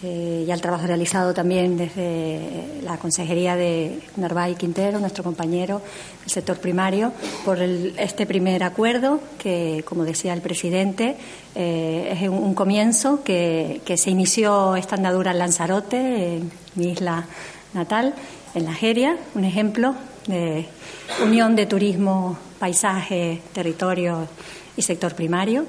Eh, 0.05 0.43
y 0.45 0.51
al 0.51 0.59
trabajo 0.59 0.85
realizado 0.85 1.33
también 1.33 1.77
desde 1.77 2.81
la 2.83 2.97
Consejería 2.97 3.55
de 3.55 4.01
Narváez 4.17 4.57
Quintero, 4.57 4.99
nuestro 4.99 5.23
compañero 5.23 5.81
del 6.19 6.29
sector 6.29 6.57
primario, 6.59 7.13
por 7.45 7.61
este 7.61 8.25
primer 8.25 8.63
acuerdo 8.63 9.21
que, 9.37 9.81
como 9.87 10.03
decía 10.03 10.33
el 10.33 10.41
presidente, 10.41 11.15
eh, 11.55 12.17
es 12.19 12.27
un, 12.27 12.53
comienzo 12.53 13.23
que, 13.23 13.81
se 13.95 14.09
inició 14.09 14.75
esta 14.75 14.97
andadura 14.97 15.31
en 15.31 15.39
Lanzarote, 15.39 16.35
en 16.35 16.51
mi 16.75 16.91
isla 16.91 17.25
natal, 17.73 18.13
en 18.55 18.65
la 18.65 18.73
Jeria, 18.73 19.17
un 19.35 19.45
ejemplo 19.45 19.95
de 20.27 20.65
unión 21.23 21.55
de 21.55 21.65
turismo, 21.65 22.37
paisaje, 22.59 23.41
territorio 23.53 24.27
y 24.75 24.81
sector 24.81 25.15
primario 25.15 25.65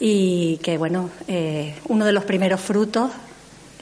y 0.00 0.56
que, 0.62 0.78
bueno, 0.78 1.10
eh, 1.28 1.74
uno 1.88 2.06
de 2.06 2.12
los 2.12 2.24
primeros 2.24 2.62
frutos 2.62 3.10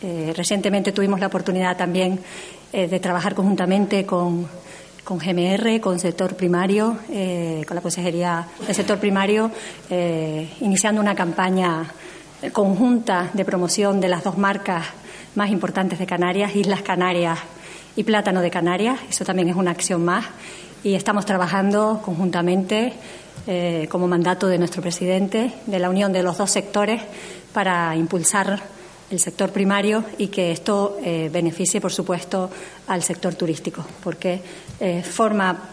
eh, 0.03 0.33
recientemente 0.37 0.91
tuvimos 0.91 1.21
la 1.21 1.29
oportunidad 1.29 1.77
también 1.77 2.19
eh, 2.73 2.89
de 2.89 2.99
trabajar 2.99 3.37
conjuntamente 3.37 4.05
con, 4.05 4.49
con 5.05 5.19
GMR, 5.19 5.81
con 5.81 6.01
sector 6.01 6.35
primario, 6.35 6.99
eh, 7.09 7.65
con 7.69 7.77
la 7.77 7.83
Consejería 7.83 8.49
del 8.67 8.75
Sector 8.75 8.99
Primario, 8.99 9.53
iniciando 10.61 11.01
una 11.01 11.15
campaña 11.15 11.87
conjunta 12.53 13.31
de 13.33 13.45
promoción 13.45 14.01
de 14.01 14.09
las 14.09 14.25
dos 14.25 14.39
marcas 14.39 14.87
más 15.37 15.51
importantes 15.51 16.01
de 16.01 16.07
Canarias, 16.07 16.57
Islas 16.57 16.83
Canarias 16.83 17.39
y 17.95 18.03
Plátano 18.03 18.41
de 18.41 18.51
Canarias. 18.51 18.99
Eso 19.09 19.25
también 19.25 19.51
es 19.51 19.57
una 19.57 19.71
acción 19.71 20.05
más. 20.05 20.25
Y 20.83 20.95
estamos 20.95 21.25
trabajando 21.27 22.03
conjuntamente, 22.05 22.93
como 23.89 24.09
mandato 24.09 24.49
de 24.49 24.59
nuestro 24.59 24.83
presidente, 24.83 25.53
de 25.67 25.79
la 25.79 25.89
unión 25.89 26.13
de 26.13 26.25
los 26.25 26.39
dos 26.39 26.51
sectores 26.51 27.01
para 27.53 27.95
impulsar 27.95 28.61
el 29.13 29.21
sector 29.21 29.51
primario 29.51 30.05
y 30.19 30.29
que 30.29 30.51
esto 30.51 30.97
eh, 31.05 31.29
beneficie, 31.33 31.81
por 31.81 31.93
supuesto, 31.93 32.51
al 32.87 33.03
sector 33.03 33.35
turístico, 33.35 33.85
porque 34.03 34.41
eh, 34.81 35.03
forma 35.03 35.69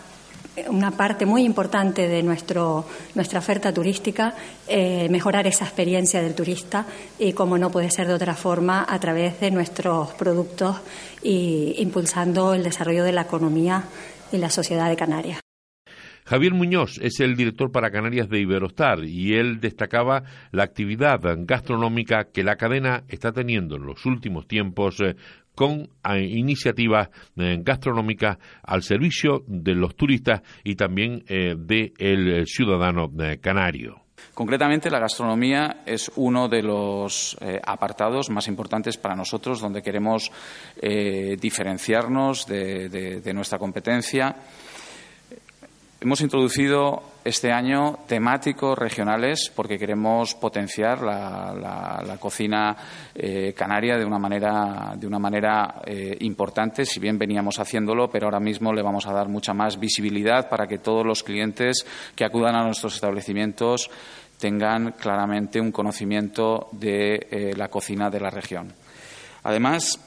una 0.67 0.91
parte 0.91 1.25
muy 1.25 1.43
importante 1.43 2.07
de 2.07 2.21
nuestro, 2.21 2.85
nuestra 3.15 3.39
oferta 3.39 3.73
turística, 3.73 4.35
eh, 4.67 5.07
mejorar 5.09 5.47
esa 5.47 5.63
experiencia 5.63 6.21
del 6.21 6.35
turista 6.35 6.85
y, 7.17 7.31
como 7.31 7.57
no 7.57 7.69
puede 7.71 7.89
ser 7.91 8.07
de 8.07 8.13
otra 8.13 8.35
forma, 8.35 8.85
a 8.87 8.99
través 8.99 9.39
de 9.39 9.51
nuestros 9.51 10.09
productos 10.15 10.75
y 11.23 11.75
impulsando 11.77 12.53
el 12.53 12.63
desarrollo 12.63 13.05
de 13.05 13.13
la 13.13 13.21
economía 13.21 13.83
y 14.33 14.37
la 14.37 14.49
sociedad 14.49 14.89
de 14.89 14.97
Canarias. 14.97 15.48
Javier 16.29 16.53
Muñoz 16.53 16.99
es 17.01 17.19
el 17.21 17.35
director 17.35 17.71
para 17.71 17.89
Canarias 17.89 18.29
de 18.29 18.39
Iberostar 18.39 19.03
y 19.03 19.33
él 19.33 19.59
destacaba 19.59 20.21
la 20.51 20.63
actividad 20.63 21.19
gastronómica 21.39 22.25
que 22.31 22.43
la 22.43 22.55
cadena 22.55 23.03
está 23.07 23.31
teniendo 23.31 23.77
en 23.77 23.87
los 23.87 24.05
últimos 24.05 24.47
tiempos 24.47 25.01
eh, 25.01 25.15
con 25.55 25.89
eh, 26.07 26.21
iniciativas 26.21 27.09
eh, 27.35 27.57
gastronómicas 27.61 28.37
al 28.61 28.83
servicio 28.83 29.43
de 29.47 29.73
los 29.73 29.95
turistas 29.95 30.43
y 30.63 30.75
también 30.75 31.23
del 31.25 32.45
ciudadano 32.45 33.11
canario. 33.41 34.03
Concretamente, 34.35 34.91
la 34.91 34.99
gastronomía 34.99 35.81
es 35.83 36.11
uno 36.15 36.47
de 36.47 36.61
los 36.61 37.37
apartados 37.65 38.29
más 38.29 38.47
importantes 38.47 38.97
para 38.97 39.15
nosotros, 39.15 39.61
donde 39.61 39.81
queremos 39.81 40.31
diferenciarnos 40.81 42.45
de 42.45 43.31
nuestra 43.33 43.57
competencia 43.57 44.35
Hemos 46.01 46.21
introducido 46.21 47.03
este 47.25 47.51
año 47.51 47.99
temáticos 48.07 48.77
regionales 48.77 49.51
porque 49.53 49.77
queremos 49.77 50.33
potenciar 50.33 51.01
la, 51.01 52.17
cocina 52.21 52.73
eh, 53.13 53.53
canaria 53.53 53.97
de 53.97 54.05
una 54.05 54.17
manera, 54.17 54.93
de 54.95 55.05
una 55.05 55.19
manera 55.19 55.81
eh, 55.85 56.15
importante, 56.21 56.85
si 56.85 57.01
bien 57.01 57.17
veníamos 57.17 57.59
haciéndolo, 57.59 58.09
pero 58.09 58.27
ahora 58.27 58.39
mismo 58.39 58.71
le 58.71 58.81
vamos 58.81 59.07
a 59.07 59.11
dar 59.11 59.27
mucha 59.27 59.53
más 59.53 59.77
visibilidad 59.77 60.47
para 60.47 60.67
que 60.67 60.77
todos 60.77 61.05
los 61.05 61.21
clientes 61.21 61.85
que 62.15 62.23
acudan 62.23 62.55
a 62.55 62.63
nuestros 62.63 62.95
establecimientos 62.95 63.91
tengan 64.39 64.93
claramente 64.93 65.59
un 65.59 65.73
conocimiento 65.73 66.69
de 66.71 67.27
eh, 67.29 67.53
la 67.57 67.67
cocina 67.67 68.09
de 68.09 68.21
la 68.21 68.29
región. 68.29 68.71
Además, 69.43 69.99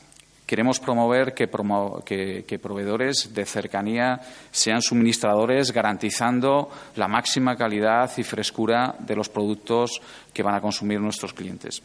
Queremos 0.53 0.81
promover 0.81 1.33
que, 1.33 1.49
proveedores 1.49 3.33
de 3.33 3.47
cercanía 3.47 4.21
sean 4.51 4.83
suministradores 4.83 5.73
garantizando 5.73 6.69
la 6.97 7.09
máxima 7.09 7.57
calidad 7.57 8.11
y 8.19 8.23
frescura 8.23 8.95
de 8.99 9.17
los 9.17 9.31
productos 9.31 10.03
que 10.31 10.43
van 10.43 10.55
a 10.55 10.61
consumir 10.61 11.01
nuestros 11.01 11.33
clientes. 11.33 11.83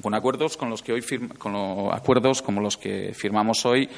Con 0.00 0.14
acuerdos 0.14 0.56
con 0.56 0.70
los 0.70 0.82
que 0.82 0.92
hoy 0.92 1.04
con 1.36 1.92
acuerdos 1.92 2.42
como 2.42 2.60
los 2.60 2.76
que 2.76 3.12
firmamos 3.12 3.66
hoy, 3.66 3.90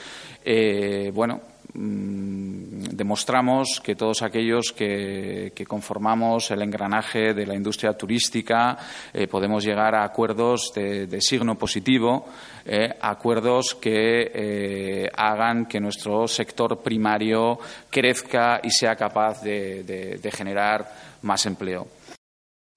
eh, 0.43 1.11
bueno, 1.13 1.43
demostramos 1.75 3.81
que 3.83 3.95
todos 3.95 4.23
aquellos 4.23 4.73
que, 4.73 5.53
conformamos 5.67 6.51
el 6.51 6.63
engranaje 6.63 7.33
de 7.33 7.47
la 7.47 7.55
industria 7.55 7.95
turística 7.95 8.77
eh, 9.13 9.27
podemos 9.27 9.65
llegar 9.65 9.95
a 9.95 10.05
acuerdos 10.05 10.73
de, 10.75 11.21
signo 11.21 11.57
positivo, 11.57 12.27
eh, 12.65 12.91
acuerdos 13.01 13.77
que 13.81 14.31
eh, 14.35 15.11
hagan 15.17 15.67
que 15.67 15.81
nuestro 15.81 16.29
sector 16.29 16.83
primario 16.83 17.59
crezca 17.89 18.61
y 18.63 18.71
sea 18.71 18.97
capaz 18.97 19.43
de, 19.43 20.19
de 20.21 20.31
generar 20.31 20.87
más 21.23 21.47
empleo. 21.47 22.03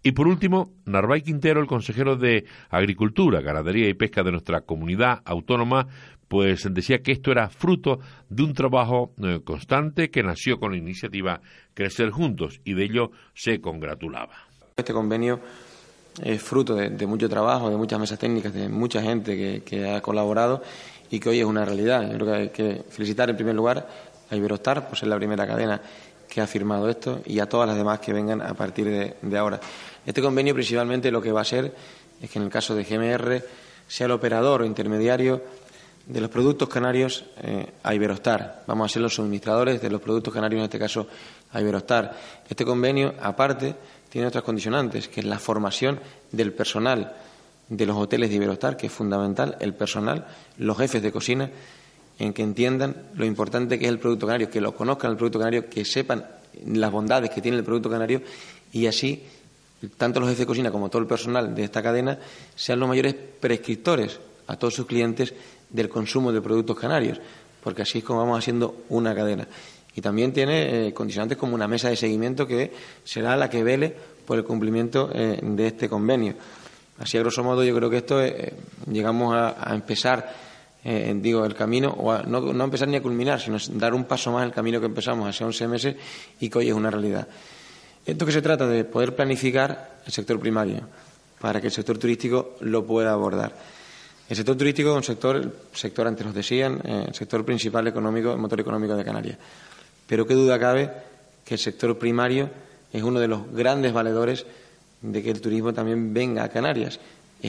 Y 0.05 0.11
por 0.11 0.27
último, 0.27 0.69
Narváez 0.85 1.23
Quintero, 1.23 1.59
el 1.59 1.65
consejero 1.65 2.15
de 2.15 2.45
Agricultura, 2.69 3.41
Ganadería 3.41 3.89
y 3.89 3.95
Pesca 3.95 4.21
de 4.21 4.29
nuestra 4.29 4.61
comunidad 4.61 5.23
autónoma, 5.25 5.87
pues 6.27 6.67
decía 6.71 7.01
que 7.01 7.11
esto 7.11 7.31
era 7.31 7.49
fruto 7.49 7.99
de 8.29 8.43
un 8.43 8.53
trabajo 8.53 9.13
eh, 9.23 9.41
constante 9.43 10.09
que 10.09 10.23
nació 10.23 10.59
con 10.59 10.71
la 10.71 10.77
iniciativa 10.77 11.41
Crecer 11.73 12.09
Juntos 12.09 12.59
y 12.63 12.73
de 12.73 12.83
ello 12.83 13.11
se 13.33 13.61
congratulaba. 13.61 14.33
Este 14.75 14.93
convenio 14.93 15.39
es 16.21 16.41
fruto 16.41 16.75
de, 16.75 17.07
mucho 17.07 17.29
trabajo, 17.29 17.69
de 17.69 17.75
muchas 17.75 17.99
mesas 17.99 18.17
técnicas, 18.17 18.53
de 18.53 18.69
mucha 18.69 19.01
gente 19.01 19.63
que, 19.63 19.89
ha 19.89 20.01
colaborado 20.01 20.63
y 21.09 21.19
que 21.19 21.29
hoy 21.29 21.39
es 21.39 21.45
una 21.45 21.65
realidad. 21.65 22.09
Yo 22.09 22.17
creo 22.17 22.25
que 22.25 22.33
hay 22.33 22.49
que 22.49 22.83
felicitar 22.89 23.29
en 23.29 23.35
primer 23.35 23.55
lugar 23.55 23.87
a 24.29 24.35
Iberostar 24.35 24.87
por 24.87 24.97
ser 24.97 25.09
la 25.09 25.17
primera 25.17 25.45
cadena 25.45 25.81
que 26.27 26.41
ha 26.41 26.47
firmado 26.47 26.89
esto 26.89 27.21
y 27.25 27.39
a 27.39 27.47
todas 27.47 27.67
las 27.67 27.77
demás 27.77 27.99
que 27.99 28.11
vengan 28.11 28.41
a 28.41 28.53
partir 28.53 28.87
de, 28.87 29.15
de 29.21 29.37
ahora. 29.37 29.59
Este 30.05 30.21
convenio 30.21 30.53
principalmente 30.53 31.11
lo 31.11 31.21
que 31.21 31.31
va 31.31 31.41
a 31.41 31.45
ser 31.45 31.73
es 32.21 32.29
que 32.29 32.39
en 32.39 32.45
el 32.45 32.51
caso 32.51 32.75
de 32.75 32.83
GMR 32.83 33.43
sea 33.87 34.05
el 34.05 34.11
operador 34.11 34.61
o 34.61 34.65
intermediario 34.65 35.41
de 36.05 36.21
los 36.21 36.29
productos 36.29 36.69
canarios 36.69 37.25
eh, 37.37 37.71
a 37.83 37.93
Iberostar. 37.93 38.63
Vamos 38.67 38.91
a 38.91 38.93
ser 38.93 39.01
los 39.01 39.15
suministradores 39.15 39.81
de 39.81 39.89
los 39.89 40.01
productos 40.01 40.33
canarios, 40.33 40.59
en 40.59 40.65
este 40.65 40.79
caso 40.79 41.07
a 41.51 41.61
Iberostar. 41.61 42.15
Este 42.47 42.63
convenio, 42.63 43.13
aparte, 43.21 43.75
tiene 44.09 44.27
otras 44.27 44.43
condicionantes, 44.43 45.07
que 45.07 45.21
es 45.21 45.25
la 45.25 45.39
formación 45.39 45.99
del 46.31 46.53
personal 46.53 47.15
de 47.67 47.85
los 47.85 47.97
hoteles 47.97 48.29
de 48.29 48.35
Iberostar, 48.35 48.77
que 48.77 48.87
es 48.87 48.93
fundamental, 48.93 49.57
el 49.59 49.73
personal, 49.73 50.25
los 50.57 50.77
jefes 50.77 51.01
de 51.01 51.11
cocina, 51.11 51.49
en 52.19 52.33
que 52.33 52.43
entiendan 52.43 52.95
lo 53.15 53.25
importante 53.25 53.77
que 53.77 53.85
es 53.85 53.91
el 53.91 53.99
producto 53.99 54.27
canario, 54.27 54.49
que 54.49 54.61
lo 54.61 54.75
conozcan 54.75 55.11
el 55.11 55.17
producto 55.17 55.39
canario, 55.39 55.69
que 55.69 55.83
sepan 55.83 56.25
las 56.67 56.91
bondades 56.91 57.29
que 57.29 57.41
tiene 57.41 57.57
el 57.57 57.63
producto 57.63 57.89
canario 57.89 58.21
y 58.71 58.87
así 58.87 59.23
tanto 59.97 60.19
los 60.19 60.29
jefes 60.29 60.39
de 60.39 60.45
cocina 60.45 60.71
como 60.71 60.89
todo 60.89 61.01
el 61.01 61.07
personal 61.07 61.53
de 61.53 61.63
esta 61.63 61.83
cadena 61.83 62.17
sean 62.55 62.79
los 62.79 62.87
mayores 62.87 63.13
prescriptores 63.13 64.19
a 64.47 64.55
todos 64.57 64.73
sus 64.73 64.85
clientes 64.85 65.33
del 65.75 65.89
consumo 65.89 66.31
de 66.31 66.41
productos 66.41 66.79
canarios, 66.79 67.19
porque 67.61 67.81
así 67.81 67.99
es 67.99 68.03
como 68.03 68.19
vamos 68.19 68.39
haciendo 68.39 68.85
una 68.89 69.13
cadena. 69.13 69.47
Y 69.95 70.01
también 70.01 70.33
tiene 70.33 70.87
eh, 70.87 70.93
condicionantes 70.93 71.37
como 71.37 71.55
una 71.55 71.67
mesa 71.67 71.89
de 71.89 71.95
seguimiento 71.95 72.47
que 72.47 72.71
será 73.03 73.35
la 73.35 73.49
que 73.49 73.63
vele 73.63 73.95
por 74.25 74.37
el 74.37 74.43
cumplimiento 74.43 75.09
eh, 75.13 75.39
de 75.41 75.67
este 75.67 75.87
convenio. 75.87 76.35
Así, 76.99 77.17
a 77.17 77.21
grosso 77.21 77.43
modo, 77.43 77.63
yo 77.63 77.75
creo 77.75 77.89
que 77.89 77.97
esto 77.97 78.21
eh, 78.23 78.53
llegamos 78.89 79.35
a, 79.35 79.73
empezar, 79.73 80.33
digo, 81.15 81.43
el 81.43 81.55
camino, 81.55 81.89
o 81.89 82.17
no, 82.23 82.53
no, 82.53 82.63
empezar 82.63 82.87
ni 82.87 82.95
a 82.95 83.01
culminar, 83.01 83.41
sino 83.41 83.57
dar 83.71 83.93
un 83.93 84.05
paso 84.05 84.31
más 84.31 84.45
el 84.45 84.53
camino 84.53 84.79
que 84.79 84.85
empezamos 84.85 85.27
hace 85.27 85.43
11 85.43 85.67
meses 85.67 85.95
y 86.39 86.49
que 86.49 86.59
hoy 86.59 86.69
es 86.69 86.73
una 86.73 86.89
realidad. 86.89 87.27
Esto 88.05 88.25
que 88.25 88.31
se 88.31 88.41
trata 88.41 88.67
de 88.67 88.85
poder 88.85 89.15
planificar 89.15 89.97
el 90.05 90.11
sector 90.11 90.39
primario 90.39 90.87
para 91.39 91.59
que 91.59 91.67
el 91.67 91.73
sector 91.73 91.97
turístico 91.97 92.55
lo 92.61 92.85
pueda 92.85 93.11
abordar. 93.11 93.53
El 94.27 94.35
sector 94.35 94.57
turístico 94.57 94.89
es 94.89 94.95
un 94.95 95.03
sector, 95.03 95.35
el 95.35 95.51
sector 95.73 96.07
antes 96.07 96.25
nos 96.25 96.33
decían, 96.33 96.81
eh, 96.83 97.05
el 97.07 97.13
sector 97.13 97.45
principal 97.45 97.87
económico, 97.87 98.31
el 98.31 98.39
motor 98.39 98.59
económico 98.59 98.95
de 98.95 99.05
Canarias. 99.05 99.37
Pero 100.07 100.25
qué 100.25 100.33
duda 100.33 100.59
cabe 100.59 100.91
que 101.43 101.55
el 101.55 101.59
sector 101.59 101.97
primario 101.97 102.49
es 102.91 103.03
uno 103.03 103.19
de 103.19 103.27
los 103.27 103.51
grandes 103.51 103.93
valedores 103.93 104.45
de 105.01 105.21
que 105.21 105.29
el 105.29 105.41
turismo 105.41 105.73
también 105.73 106.13
venga 106.13 106.43
a 106.43 106.49
Canarias. 106.49 106.99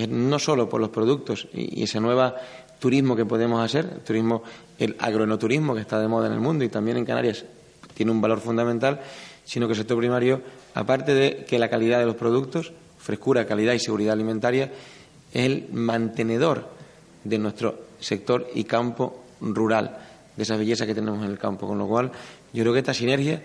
no 0.08 0.38
solo 0.38 0.68
por 0.68 0.80
los 0.80 0.90
productos 0.90 1.48
y, 1.54 1.82
ese 1.82 1.98
nuevo 1.98 2.34
turismo 2.78 3.16
que 3.16 3.24
podemos 3.24 3.64
hacer, 3.64 3.88
el 3.94 4.00
turismo, 4.00 4.42
el 4.78 4.96
agroenoturismo 4.98 5.74
que 5.74 5.80
está 5.80 5.98
de 5.98 6.08
moda 6.08 6.26
en 6.26 6.34
el 6.34 6.40
mundo 6.40 6.62
y 6.62 6.68
también 6.68 6.98
en 6.98 7.06
Canarias 7.06 7.46
tiene 7.94 8.12
un 8.12 8.20
valor 8.20 8.40
fundamental, 8.40 9.00
sino 9.46 9.66
que 9.66 9.72
el 9.72 9.78
sector 9.78 9.96
primario, 9.96 10.42
aparte 10.74 11.14
de 11.14 11.46
que 11.48 11.58
la 11.58 11.70
calidad 11.70 12.00
de 12.00 12.04
los 12.04 12.16
productos, 12.16 12.72
frescura, 12.98 13.46
calidad 13.46 13.72
y 13.72 13.78
seguridad 13.78 14.12
alimentaria, 14.12 14.70
es 15.36 15.44
el 15.44 15.68
mantenedor 15.70 16.66
de 17.22 17.36
nuestro 17.36 17.78
sector 18.00 18.48
y 18.54 18.64
campo 18.64 19.22
rural, 19.42 19.98
de 20.34 20.42
esa 20.42 20.56
belleza 20.56 20.86
que 20.86 20.94
tenemos 20.94 21.22
en 21.22 21.30
el 21.30 21.38
campo. 21.38 21.66
Con 21.66 21.76
lo 21.76 21.86
cual, 21.86 22.10
yo 22.54 22.62
creo 22.62 22.72
que 22.72 22.78
esta 22.78 22.94
sinergia 22.94 23.42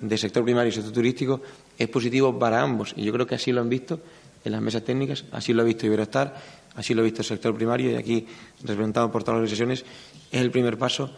de 0.00 0.18
sector 0.18 0.42
primario 0.42 0.70
y 0.70 0.72
sector 0.72 0.92
turístico 0.92 1.40
es 1.78 1.88
positivo 1.88 2.36
para 2.36 2.60
ambos. 2.60 2.92
Y 2.96 3.04
yo 3.04 3.12
creo 3.12 3.24
que 3.24 3.36
así 3.36 3.52
lo 3.52 3.60
han 3.60 3.68
visto 3.68 4.00
en 4.44 4.50
las 4.50 4.60
mesas 4.60 4.82
técnicas, 4.82 5.26
así 5.30 5.52
lo 5.52 5.62
ha 5.62 5.64
visto 5.64 5.86
Iberostar, 5.86 6.34
así 6.74 6.92
lo 6.92 7.02
ha 7.02 7.04
visto 7.04 7.22
el 7.22 7.26
sector 7.26 7.54
primario 7.54 7.92
y 7.92 7.94
aquí, 7.94 8.26
representado 8.64 9.12
por 9.12 9.22
todas 9.22 9.40
las 9.40 9.42
organizaciones, 9.42 9.84
es 10.32 10.40
el 10.40 10.50
primer 10.50 10.76
paso 10.76 11.08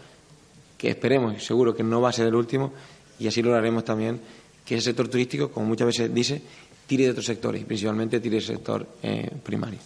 que 0.77 0.91
esperemos, 0.91 1.35
y 1.35 1.41
seguro 1.41 1.75
que 1.75 1.83
no 1.83 2.03
va 2.03 2.11
a 2.11 2.13
ser 2.13 2.27
el 2.27 2.35
último, 2.35 2.75
y 3.19 3.27
así 3.27 3.41
lo 3.41 3.55
haremos 3.55 3.85
también, 3.87 4.21
que 4.67 4.77
ese 4.77 4.87
sector 4.87 5.09
turístico, 5.09 5.51
como 5.51 5.65
muchas 5.65 5.87
veces 5.87 6.13
dice, 6.13 6.43
tire 6.87 7.05
de 7.05 7.11
otros 7.11 7.25
sectores, 7.25 7.65
principalmente 7.65 8.21
tire 8.21 8.37
del 8.37 8.45
sector 8.45 8.87
eh, 9.03 9.31
primario 9.43 9.79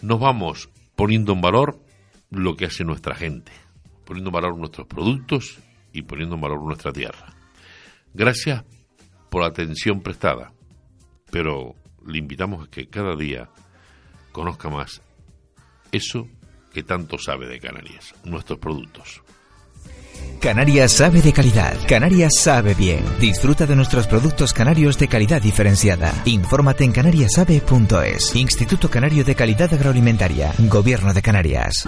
nos 0.00 0.20
vamos 0.20 0.70
poniendo 0.94 1.32
en 1.32 1.40
valor 1.40 1.78
lo 2.30 2.56
que 2.56 2.66
hace 2.66 2.84
nuestra 2.84 3.14
gente, 3.14 3.52
poniendo 4.04 4.30
en 4.30 4.34
valor 4.34 4.56
nuestros 4.56 4.86
productos 4.86 5.58
y 5.92 6.02
poniendo 6.02 6.34
en 6.34 6.40
valor 6.40 6.62
nuestra 6.62 6.92
tierra. 6.92 7.34
Gracias 8.14 8.64
por 9.30 9.42
la 9.42 9.48
atención 9.48 10.00
prestada, 10.00 10.52
pero 11.30 11.74
le 12.06 12.18
invitamos 12.18 12.66
a 12.66 12.70
que 12.70 12.88
cada 12.88 13.16
día 13.16 13.48
conozca 14.32 14.68
más 14.68 15.02
eso 15.92 16.28
que 16.72 16.82
tanto 16.82 17.18
sabe 17.18 17.46
de 17.46 17.60
Canarias, 17.60 18.14
nuestros 18.24 18.58
productos. 18.58 19.22
Canarias 20.40 20.92
sabe 20.92 21.20
de 21.20 21.32
calidad. 21.32 21.74
Canarias 21.88 22.34
sabe 22.40 22.74
bien. 22.74 23.04
Disfruta 23.20 23.66
de 23.66 23.74
nuestros 23.74 24.06
productos 24.06 24.52
canarios 24.52 24.96
de 24.98 25.08
calidad 25.08 25.42
diferenciada. 25.42 26.12
Infórmate 26.24 26.84
en 26.84 26.92
canariasabe.es. 26.92 28.36
Instituto 28.36 28.88
Canario 28.88 29.24
de 29.24 29.34
Calidad 29.34 29.72
Agroalimentaria. 29.74 30.52
Gobierno 30.58 31.12
de 31.12 31.22
Canarias. 31.22 31.84